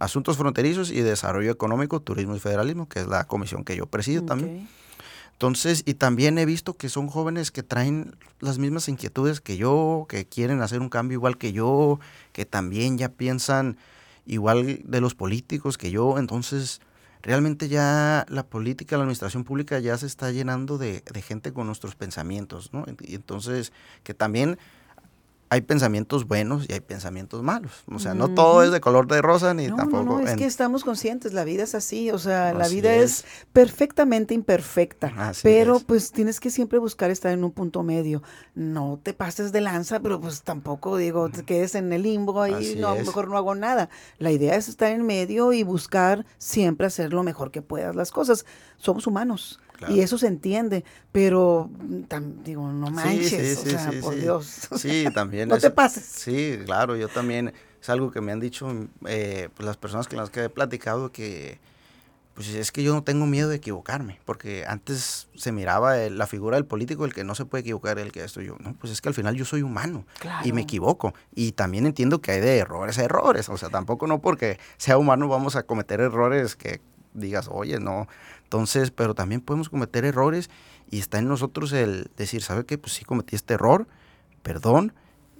[0.00, 4.24] Asuntos Fronterizos y Desarrollo Económico, Turismo y Federalismo, que es la comisión que yo presido
[4.24, 4.68] también.
[5.38, 10.06] Entonces, y también he visto que son jóvenes que traen las mismas inquietudes que yo,
[10.08, 12.00] que quieren hacer un cambio igual que yo,
[12.32, 13.76] que también ya piensan
[14.26, 16.18] igual de los políticos que yo.
[16.18, 16.80] Entonces,
[17.22, 21.68] realmente ya la política, la administración pública ya se está llenando de, de gente con
[21.68, 22.84] nuestros pensamientos, ¿no?
[23.00, 23.72] Y entonces,
[24.02, 24.58] que también
[25.50, 27.84] hay pensamientos buenos y hay pensamientos malos.
[27.90, 30.04] O sea, no todo es de color de rosa ni tampoco.
[30.04, 33.24] No, no, es que estamos conscientes, la vida es así, o sea, la vida es.
[33.52, 38.22] perfectamente imperfecta, pero pues tienes que siempre buscar estar en un punto medio.
[38.54, 42.76] No te pases de lanza, pero pues tampoco digo, te quedes en el limbo ahí,
[42.78, 43.88] no, mejor no hago nada.
[44.18, 48.10] La idea es estar en medio y buscar siempre hacer lo mejor que puedas las
[48.10, 48.44] cosas.
[48.76, 49.60] Somos humanos.
[49.88, 54.68] Y eso se entiende, pero mm, digo, no manches, o sea, por Dios.
[54.76, 55.48] Sí, también.
[55.48, 56.04] no te pases.
[56.04, 58.68] Sí, claro, yo también, es algo que me han dicho
[59.06, 61.60] eh, pues las personas con las que he platicado que,
[62.38, 66.56] pues es que yo no tengo miedo de equivocarme, porque antes se miraba la figura
[66.56, 69.00] del político, el que no se puede equivocar, el que esto yo, no, pues es
[69.00, 70.04] que al final yo soy humano
[70.44, 71.14] y me equivoco.
[71.34, 74.98] Y también entiendo que hay de errores a errores, o sea, tampoco no porque sea
[74.98, 76.80] humano vamos a cometer errores que
[77.12, 78.06] digas, oye, no,
[78.48, 80.48] entonces, pero también podemos cometer errores
[80.90, 82.78] y está en nosotros el decir, ¿sabe qué?
[82.78, 83.86] Pues sí cometí este error,
[84.42, 84.94] perdón,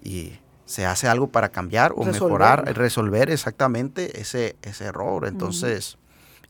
[0.04, 0.32] y
[0.66, 5.26] se hace algo para cambiar o mejorar, resolver exactamente ese, ese error.
[5.26, 5.96] Entonces,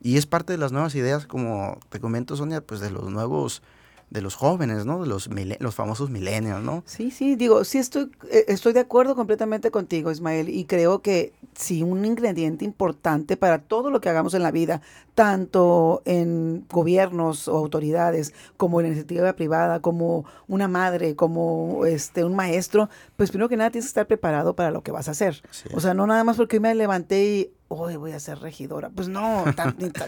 [0.00, 3.62] y es parte de las nuevas ideas, como te comento, Sonia, pues de los nuevos
[4.10, 5.02] de los jóvenes, ¿no?
[5.02, 5.28] De los,
[5.58, 6.82] los famosos milenios, ¿no?
[6.86, 11.32] Sí, sí, digo, sí estoy, eh, estoy de acuerdo completamente contigo, Ismael, y creo que
[11.54, 14.80] sí, un ingrediente importante para todo lo que hagamos en la vida,
[15.14, 22.24] tanto en gobiernos o autoridades, como en la iniciativa privada, como una madre, como este
[22.24, 25.10] un maestro, pues primero que nada tienes que estar preparado para lo que vas a
[25.10, 25.42] hacer.
[25.74, 28.90] o sea, no nada más porque me levanté y hoy voy a ser regidora.
[28.90, 29.44] Pues no,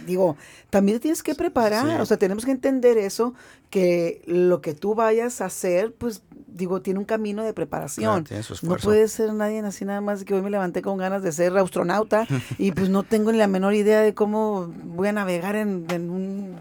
[0.06, 0.36] digo,
[0.70, 3.34] también te tienes que preparar, o sea, tenemos que entender eso,
[3.68, 8.26] que lo que tú vayas a hacer, pues digo, tiene un camino de preparación.
[8.62, 11.56] no puede ser nadie así nada más que hoy me levanté con ganas de ser
[11.56, 12.26] astronauta
[12.58, 16.56] y pues no tengo ni la menor idea de cómo voy a navegar en, un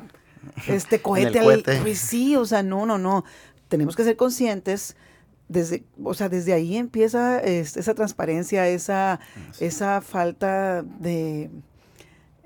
[0.68, 1.42] este cohete.
[1.82, 3.24] pues sí, o sea, no, no, no.
[3.68, 4.96] Tenemos que ser conscientes
[5.50, 9.20] desde, o sea, desde ahí empieza esa transparencia, esa,
[9.60, 11.50] esa falta de,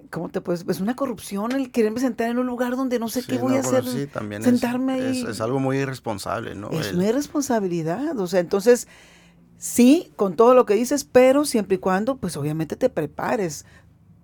[0.10, 0.64] ¿cómo te puedes?
[0.64, 3.60] Pues una corrupción, el quererme sentar en un lugar donde no sé qué voy a
[3.60, 3.84] hacer.
[3.86, 6.70] Sí, también sentarme es, es, algo muy irresponsable, ¿no?
[6.70, 8.88] Es una irresponsabilidad, o sea, entonces,
[9.58, 13.66] sí, con todo lo que dices, pero siempre y cuando, pues obviamente te prepares.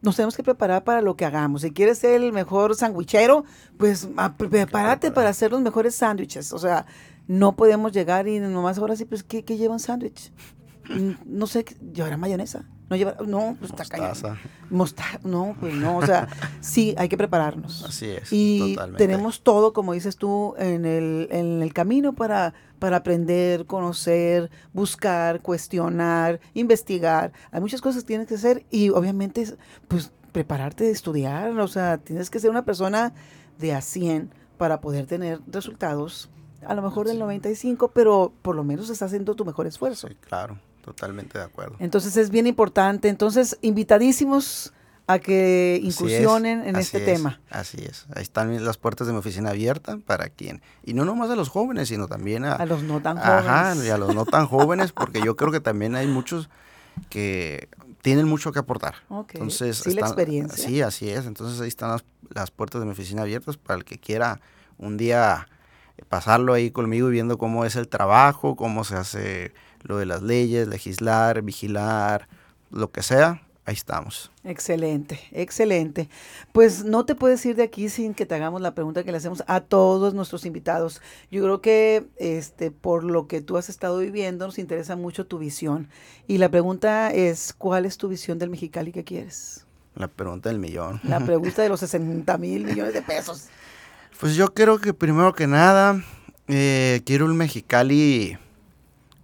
[0.02, 1.64] Nos tenemos que preparar para lo que hagamos.
[1.64, 3.44] Si quieres ser el mejor sandwichero,
[3.78, 4.08] pues
[4.38, 6.54] prepárate para hacer los mejores sándwiches.
[6.54, 6.86] O sea,
[7.30, 10.32] no podemos llegar y nomás ahora sí, pues, ¿qué, qué lleva un sándwich?
[11.28, 11.64] No sé,
[11.94, 12.68] llevará mayonesa.
[12.90, 14.36] No lleva, no, pues está.
[14.72, 15.20] Mostaza.
[15.24, 16.28] No, pues no, o sea,
[16.60, 17.84] sí, hay que prepararnos.
[17.84, 18.34] Así es.
[18.34, 24.50] Y tenemos todo, como dices tú, en el, en el camino para, para aprender, conocer,
[24.74, 27.32] buscar, cuestionar, investigar.
[27.52, 29.54] Hay muchas cosas que tienes que hacer y obviamente,
[29.88, 31.52] pues, prepararte de estudiar.
[31.60, 33.14] O sea, tienes que ser una persona
[33.60, 36.32] de a 100 para poder tener resultados
[36.66, 40.08] a lo mejor del 95, pero por lo menos estás haciendo tu mejor esfuerzo.
[40.08, 41.76] Sí, claro, totalmente de acuerdo.
[41.80, 43.10] Entonces es bien importante.
[43.10, 44.74] Entonces, invitadísimos
[45.08, 47.42] a que incursionen en este tema.
[47.50, 48.06] Así es.
[48.16, 50.62] Ahí están las puertas de mi oficina abiertas para quien.
[50.84, 52.54] Y no nomás a los jóvenes, sino también a...
[52.54, 53.46] A los no tan jóvenes.
[53.48, 56.50] Ajá, y a los no tan jóvenes, porque yo creo que también hay muchos
[57.10, 57.70] que
[58.04, 58.96] tienen mucho que aportar.
[59.34, 60.68] Entonces, sí, la experiencia.
[60.68, 61.26] Sí, así es.
[61.26, 64.40] Entonces ahí están las, las puertas de mi oficina abiertas para el que quiera
[64.78, 65.48] un día
[66.08, 70.22] pasarlo ahí conmigo y viendo cómo es el trabajo, cómo se hace lo de las
[70.22, 72.28] leyes, legislar, vigilar,
[72.72, 74.32] lo que sea, ahí estamos.
[74.44, 76.10] Excelente, excelente.
[76.52, 79.18] Pues no te puedes ir de aquí sin que te hagamos la pregunta que le
[79.18, 81.02] hacemos a todos nuestros invitados.
[81.32, 85.38] Yo creo que este por lo que tú has estado viviendo nos interesa mucho tu
[85.38, 85.88] visión.
[86.28, 89.66] Y la pregunta es, ¿cuál es tu visión del Mexicali que quieres?
[89.96, 91.00] La pregunta del millón.
[91.04, 93.50] La pregunta de los 60 mil millones de pesos.
[94.20, 96.04] Pues yo creo que primero que nada,
[96.50, 98.38] eh, quiero un Mexicali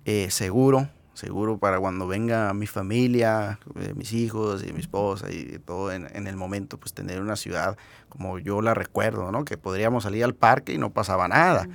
[0.06, 5.60] eh, seguro, seguro para cuando venga mi familia, eh, mis hijos y mi esposa y
[5.60, 7.78] todo en, el momento, pues tener una ciudad
[8.08, 9.43] como yo la recuerdo, ¿no?
[9.43, 11.68] Que podríamos salir al parque y no pasaba nada.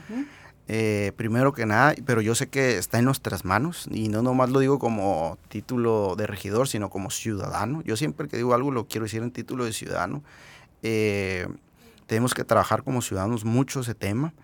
[1.15, 4.61] primero que nada, pero yo sé que está en nuestras manos y no nomás lo
[4.61, 7.83] digo como título de regidor, sino como ciudadano.
[7.83, 10.23] Yo siempre que digo algo lo quiero decir en título de ciudadano
[12.11, 14.35] tenemos que trabajar como ciudadanos mucho ese tema.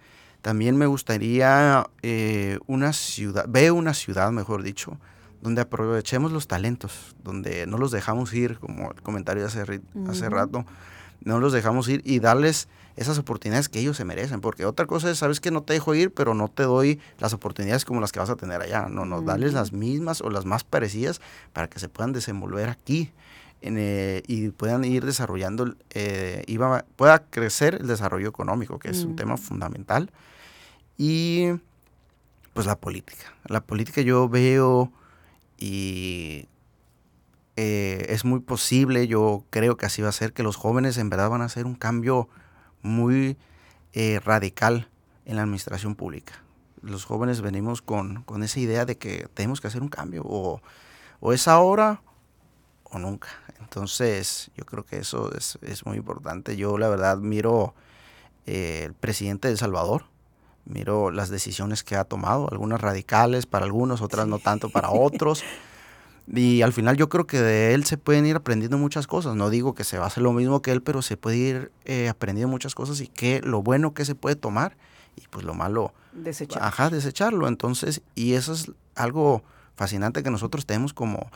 [0.41, 5.01] También me gustaría eh, una ciudad, veo una ciudad, mejor dicho,
[5.43, 9.65] donde aprovechemos los talentos, donde no los dejamos ir, como el comentario hace,
[10.09, 10.65] hace rato,
[11.25, 15.11] no los dejamos ir y darles esas oportunidades que ellos se merecen, porque otra cosa
[15.11, 18.13] es, sabes que no te dejo ir, pero no te doy las oportunidades como las
[18.13, 21.21] que vas a tener allá, no, no, darles las mismas o las más parecidas
[21.53, 23.13] para que se puedan desenvolver aquí.
[23.67, 26.45] Eh, y puedan ir desarrollando, eh,
[26.97, 30.11] pueda crecer el desarrollo económico, que es un tema fundamental.
[30.99, 31.49] Y
[32.55, 33.35] pues la política.
[33.45, 34.91] La política yo veo
[35.59, 36.49] y
[37.57, 41.09] eh, es muy posible, yo creo que así va a ser, que los jóvenes en
[41.09, 42.29] verdad van a hacer un cambio
[42.83, 43.39] muy
[43.95, 44.89] eh, radical
[45.25, 46.35] en la administración pública.
[46.83, 50.61] Los jóvenes venimos con, esa idea de que tenemos que hacer un cambio, o,
[51.33, 52.03] es ahora
[52.91, 53.29] o nunca.
[53.61, 56.57] Entonces, yo creo que eso es, muy importante.
[56.57, 57.75] Yo, la verdad, miro
[58.47, 60.05] eh, el presidente de El Salvador,
[60.65, 65.45] miro las decisiones que ha tomado, algunas radicales para algunos, otras no tanto para otros.
[66.29, 69.37] Y al final yo creo que de él se pueden ir aprendiendo muchas cosas.
[69.37, 71.73] No digo que se va a hacer lo mismo que él, pero se puede ir
[71.85, 74.77] eh, aprendiendo muchas cosas y que lo bueno que se puede tomar
[75.15, 75.95] y pues lo malo...
[76.13, 76.67] Desecharlo.
[76.67, 77.47] Ajá, desecharlo.
[77.47, 79.45] Entonces, y eso es algo
[79.77, 81.31] fascinante que nosotros tenemos como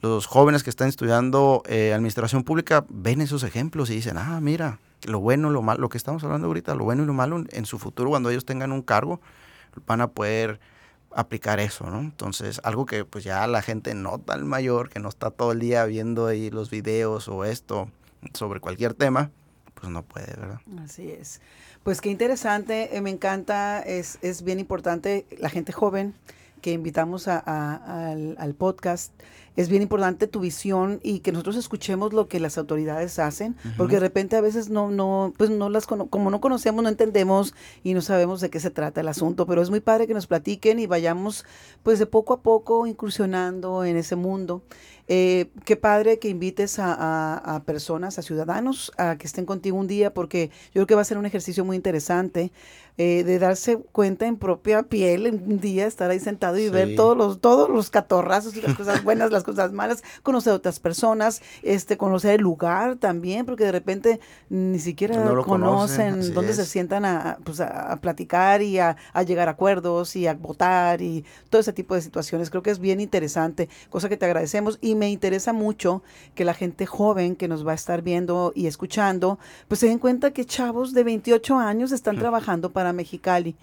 [0.00, 4.78] los jóvenes que están estudiando eh, administración pública, ven esos ejemplos y dicen, ah, mira,
[5.04, 7.66] lo bueno, lo malo, lo que estamos hablando ahorita, lo bueno y lo malo en
[7.66, 9.20] su futuro cuando ellos tengan un cargo,
[9.86, 10.60] van a poder
[11.14, 12.00] aplicar eso, ¿no?
[12.00, 15.60] Entonces, algo que pues ya la gente no tan mayor, que no está todo el
[15.60, 17.88] día viendo ahí los videos o esto
[18.34, 19.30] sobre cualquier tema,
[19.74, 20.60] pues no puede, ¿verdad?
[20.82, 21.40] Así es.
[21.82, 26.14] Pues qué interesante, eh, me encanta, es, es bien importante la gente joven
[26.60, 29.12] que invitamos a, al, al podcast
[29.56, 33.96] es bien importante tu visión y que nosotros escuchemos lo que las autoridades hacen, porque
[33.96, 37.94] de repente a veces no, no, pues no las como no conocemos, no entendemos y
[37.94, 40.78] no sabemos de qué se trata el asunto, pero es muy padre que nos platiquen
[40.78, 41.44] y vayamos
[41.82, 44.62] pues de poco a poco incursionando en ese mundo.
[45.08, 50.12] Eh, qué padre que invites a, personas, a ciudadanos, a que estén contigo un día,
[50.12, 52.50] porque yo creo que va a ser un ejercicio muy interesante
[52.98, 57.14] eh, de darse cuenta en propia piel, un día estar ahí sentado y ver todos
[57.14, 61.42] los, todos los catorrazos y las cosas buenas, las cosas malas, conocer a otras personas,
[61.62, 67.38] este, conocer el lugar también, porque de repente ni siquiera conocen, dónde se sientan a,
[67.44, 71.74] pues, a, platicar y a, a, llegar a acuerdos y a votar y todo ese
[71.74, 72.48] tipo de situaciones.
[72.48, 76.02] Creo que es bien interesante, cosa que te agradecemos y me interesa mucho
[76.34, 79.38] que la gente joven que nos va a estar viendo y escuchando,
[79.68, 83.56] pues se den cuenta que chavos de 28 años están trabajando para Mexicali.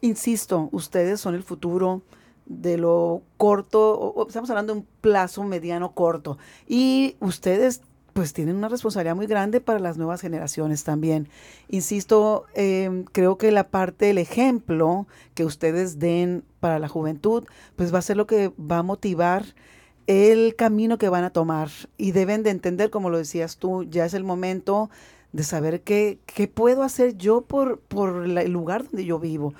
[0.00, 2.02] Insisto, ustedes son el futuro
[2.46, 7.82] de lo corto, estamos hablando de un plazo mediano corto, y ustedes
[8.16, 11.28] pues tienen una responsabilidad muy grande para las nuevas generaciones también.
[11.68, 17.44] Insisto, em, creo que la parte del ejemplo que ustedes den para la juventud,
[17.76, 19.44] pues va a ser lo que va a motivar
[20.06, 24.04] el camino que van a tomar y deben de entender, como lo decías tú, ya
[24.04, 24.90] es el momento
[25.32, 29.54] de saber qué, qué puedo hacer yo por, por el lugar donde yo vivo.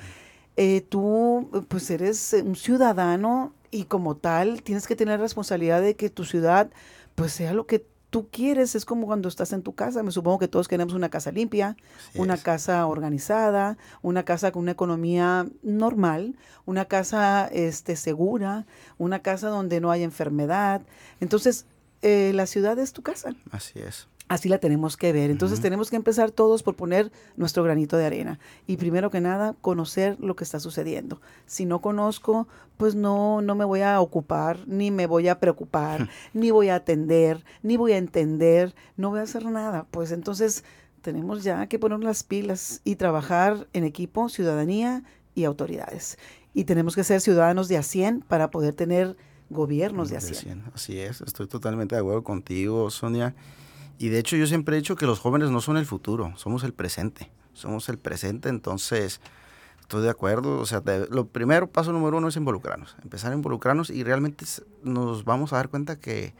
[0.56, 6.08] Eh, tú pues eres un ciudadano y como tal tienes que tener responsabilidad de que
[6.08, 6.70] tu ciudad
[7.14, 10.38] pues sea lo que tú quieres, es como cuando estás en tu casa, me supongo
[10.38, 11.76] que todos queremos una casa limpia,
[12.14, 16.34] una casa organizada, una casa con una economía normal,
[16.64, 18.66] una casa este, segura,
[18.98, 20.82] una casa donde no haya enfermedad.
[21.20, 21.66] Entonces,
[22.02, 23.34] eh, la ciudad es tu casa.
[23.50, 24.08] Así es.
[24.28, 25.30] Así la tenemos que ver.
[25.30, 28.40] Entonces tenemos que empezar todos por poner nuestro granito de arena.
[28.66, 31.20] Y primero que nada, conocer lo que está sucediendo.
[31.46, 36.08] Si no conozco, pues no, no me voy a ocupar, ni me voy a preocupar,
[36.34, 39.86] ni voy a atender, ni voy a entender, no voy a hacer nada.
[39.92, 40.64] Pues entonces
[41.02, 45.04] tenemos ya que poner las pilas y trabajar en equipo, ciudadanía
[45.36, 46.18] y autoridades.
[46.52, 49.16] Y tenemos que ser ciudadanos de a 100 para poder tener
[49.50, 50.64] gobiernos de a 100.
[50.74, 53.36] Así es, estoy totalmente de acuerdo contigo, Sonia.
[53.98, 56.64] Y de hecho yo siempre he dicho que los jóvenes no son el futuro, somos
[56.64, 57.30] el presente.
[57.56, 59.18] Somos el presente, entonces
[59.80, 60.58] estoy de acuerdo.
[60.58, 62.96] O sea, lo primero, paso número uno es involucrarnos.
[63.02, 64.44] Empezar a involucrarnos y realmente
[64.82, 66.34] nos vamos a dar cuenta que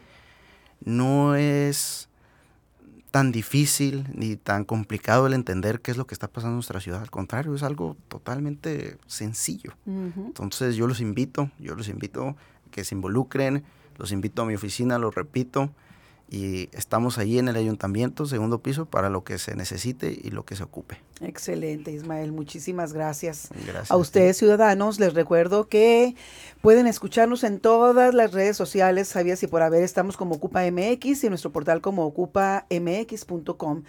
[0.85, 2.11] no es
[3.11, 6.81] tan difícil ni tan complicado el entender qué es lo que está pasando en nuestra
[6.81, 7.01] ciudad.
[7.01, 9.73] Al contrario, es algo totalmente sencillo.
[9.87, 12.37] Entonces yo los invito, yo los invito a
[12.71, 13.65] que se involucren,
[13.97, 15.71] los invito a mi oficina, lo repito,
[16.29, 20.45] y estamos ahí en el ayuntamiento, segundo piso, para lo que se necesite y lo
[20.45, 20.99] que se ocupe.
[21.21, 22.33] Excelente, Ismael.
[22.33, 23.49] Muchísimas gracias.
[23.65, 23.91] Gracias.
[23.91, 26.15] A ustedes, ciudadanos, les recuerdo que
[26.61, 29.09] pueden escucharnos en todas las redes sociales.
[29.09, 33.85] Sabías si por haber estamos como Ocupa MX y en nuestro portal como ocupamx.com.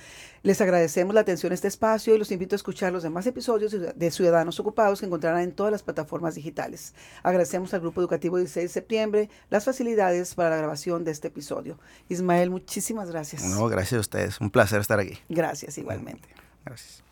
[0.48, 3.76] Les agradecemos la atención a este espacio y los invito a escuchar los demás episodios
[3.94, 6.94] de Ciudadanos Ocupados que encontrarán en todas las plataformas digitales.
[7.22, 11.78] Agradecemos al Grupo Educativo 16 de septiembre las facilidades para la grabación de este episodio.
[12.08, 13.44] Ismael, muchísimas gracias.
[13.44, 14.40] No, gracias a ustedes.
[14.40, 15.20] Un placer estar aquí.
[15.28, 16.30] Gracias, igualmente.
[16.64, 17.04] Gracias.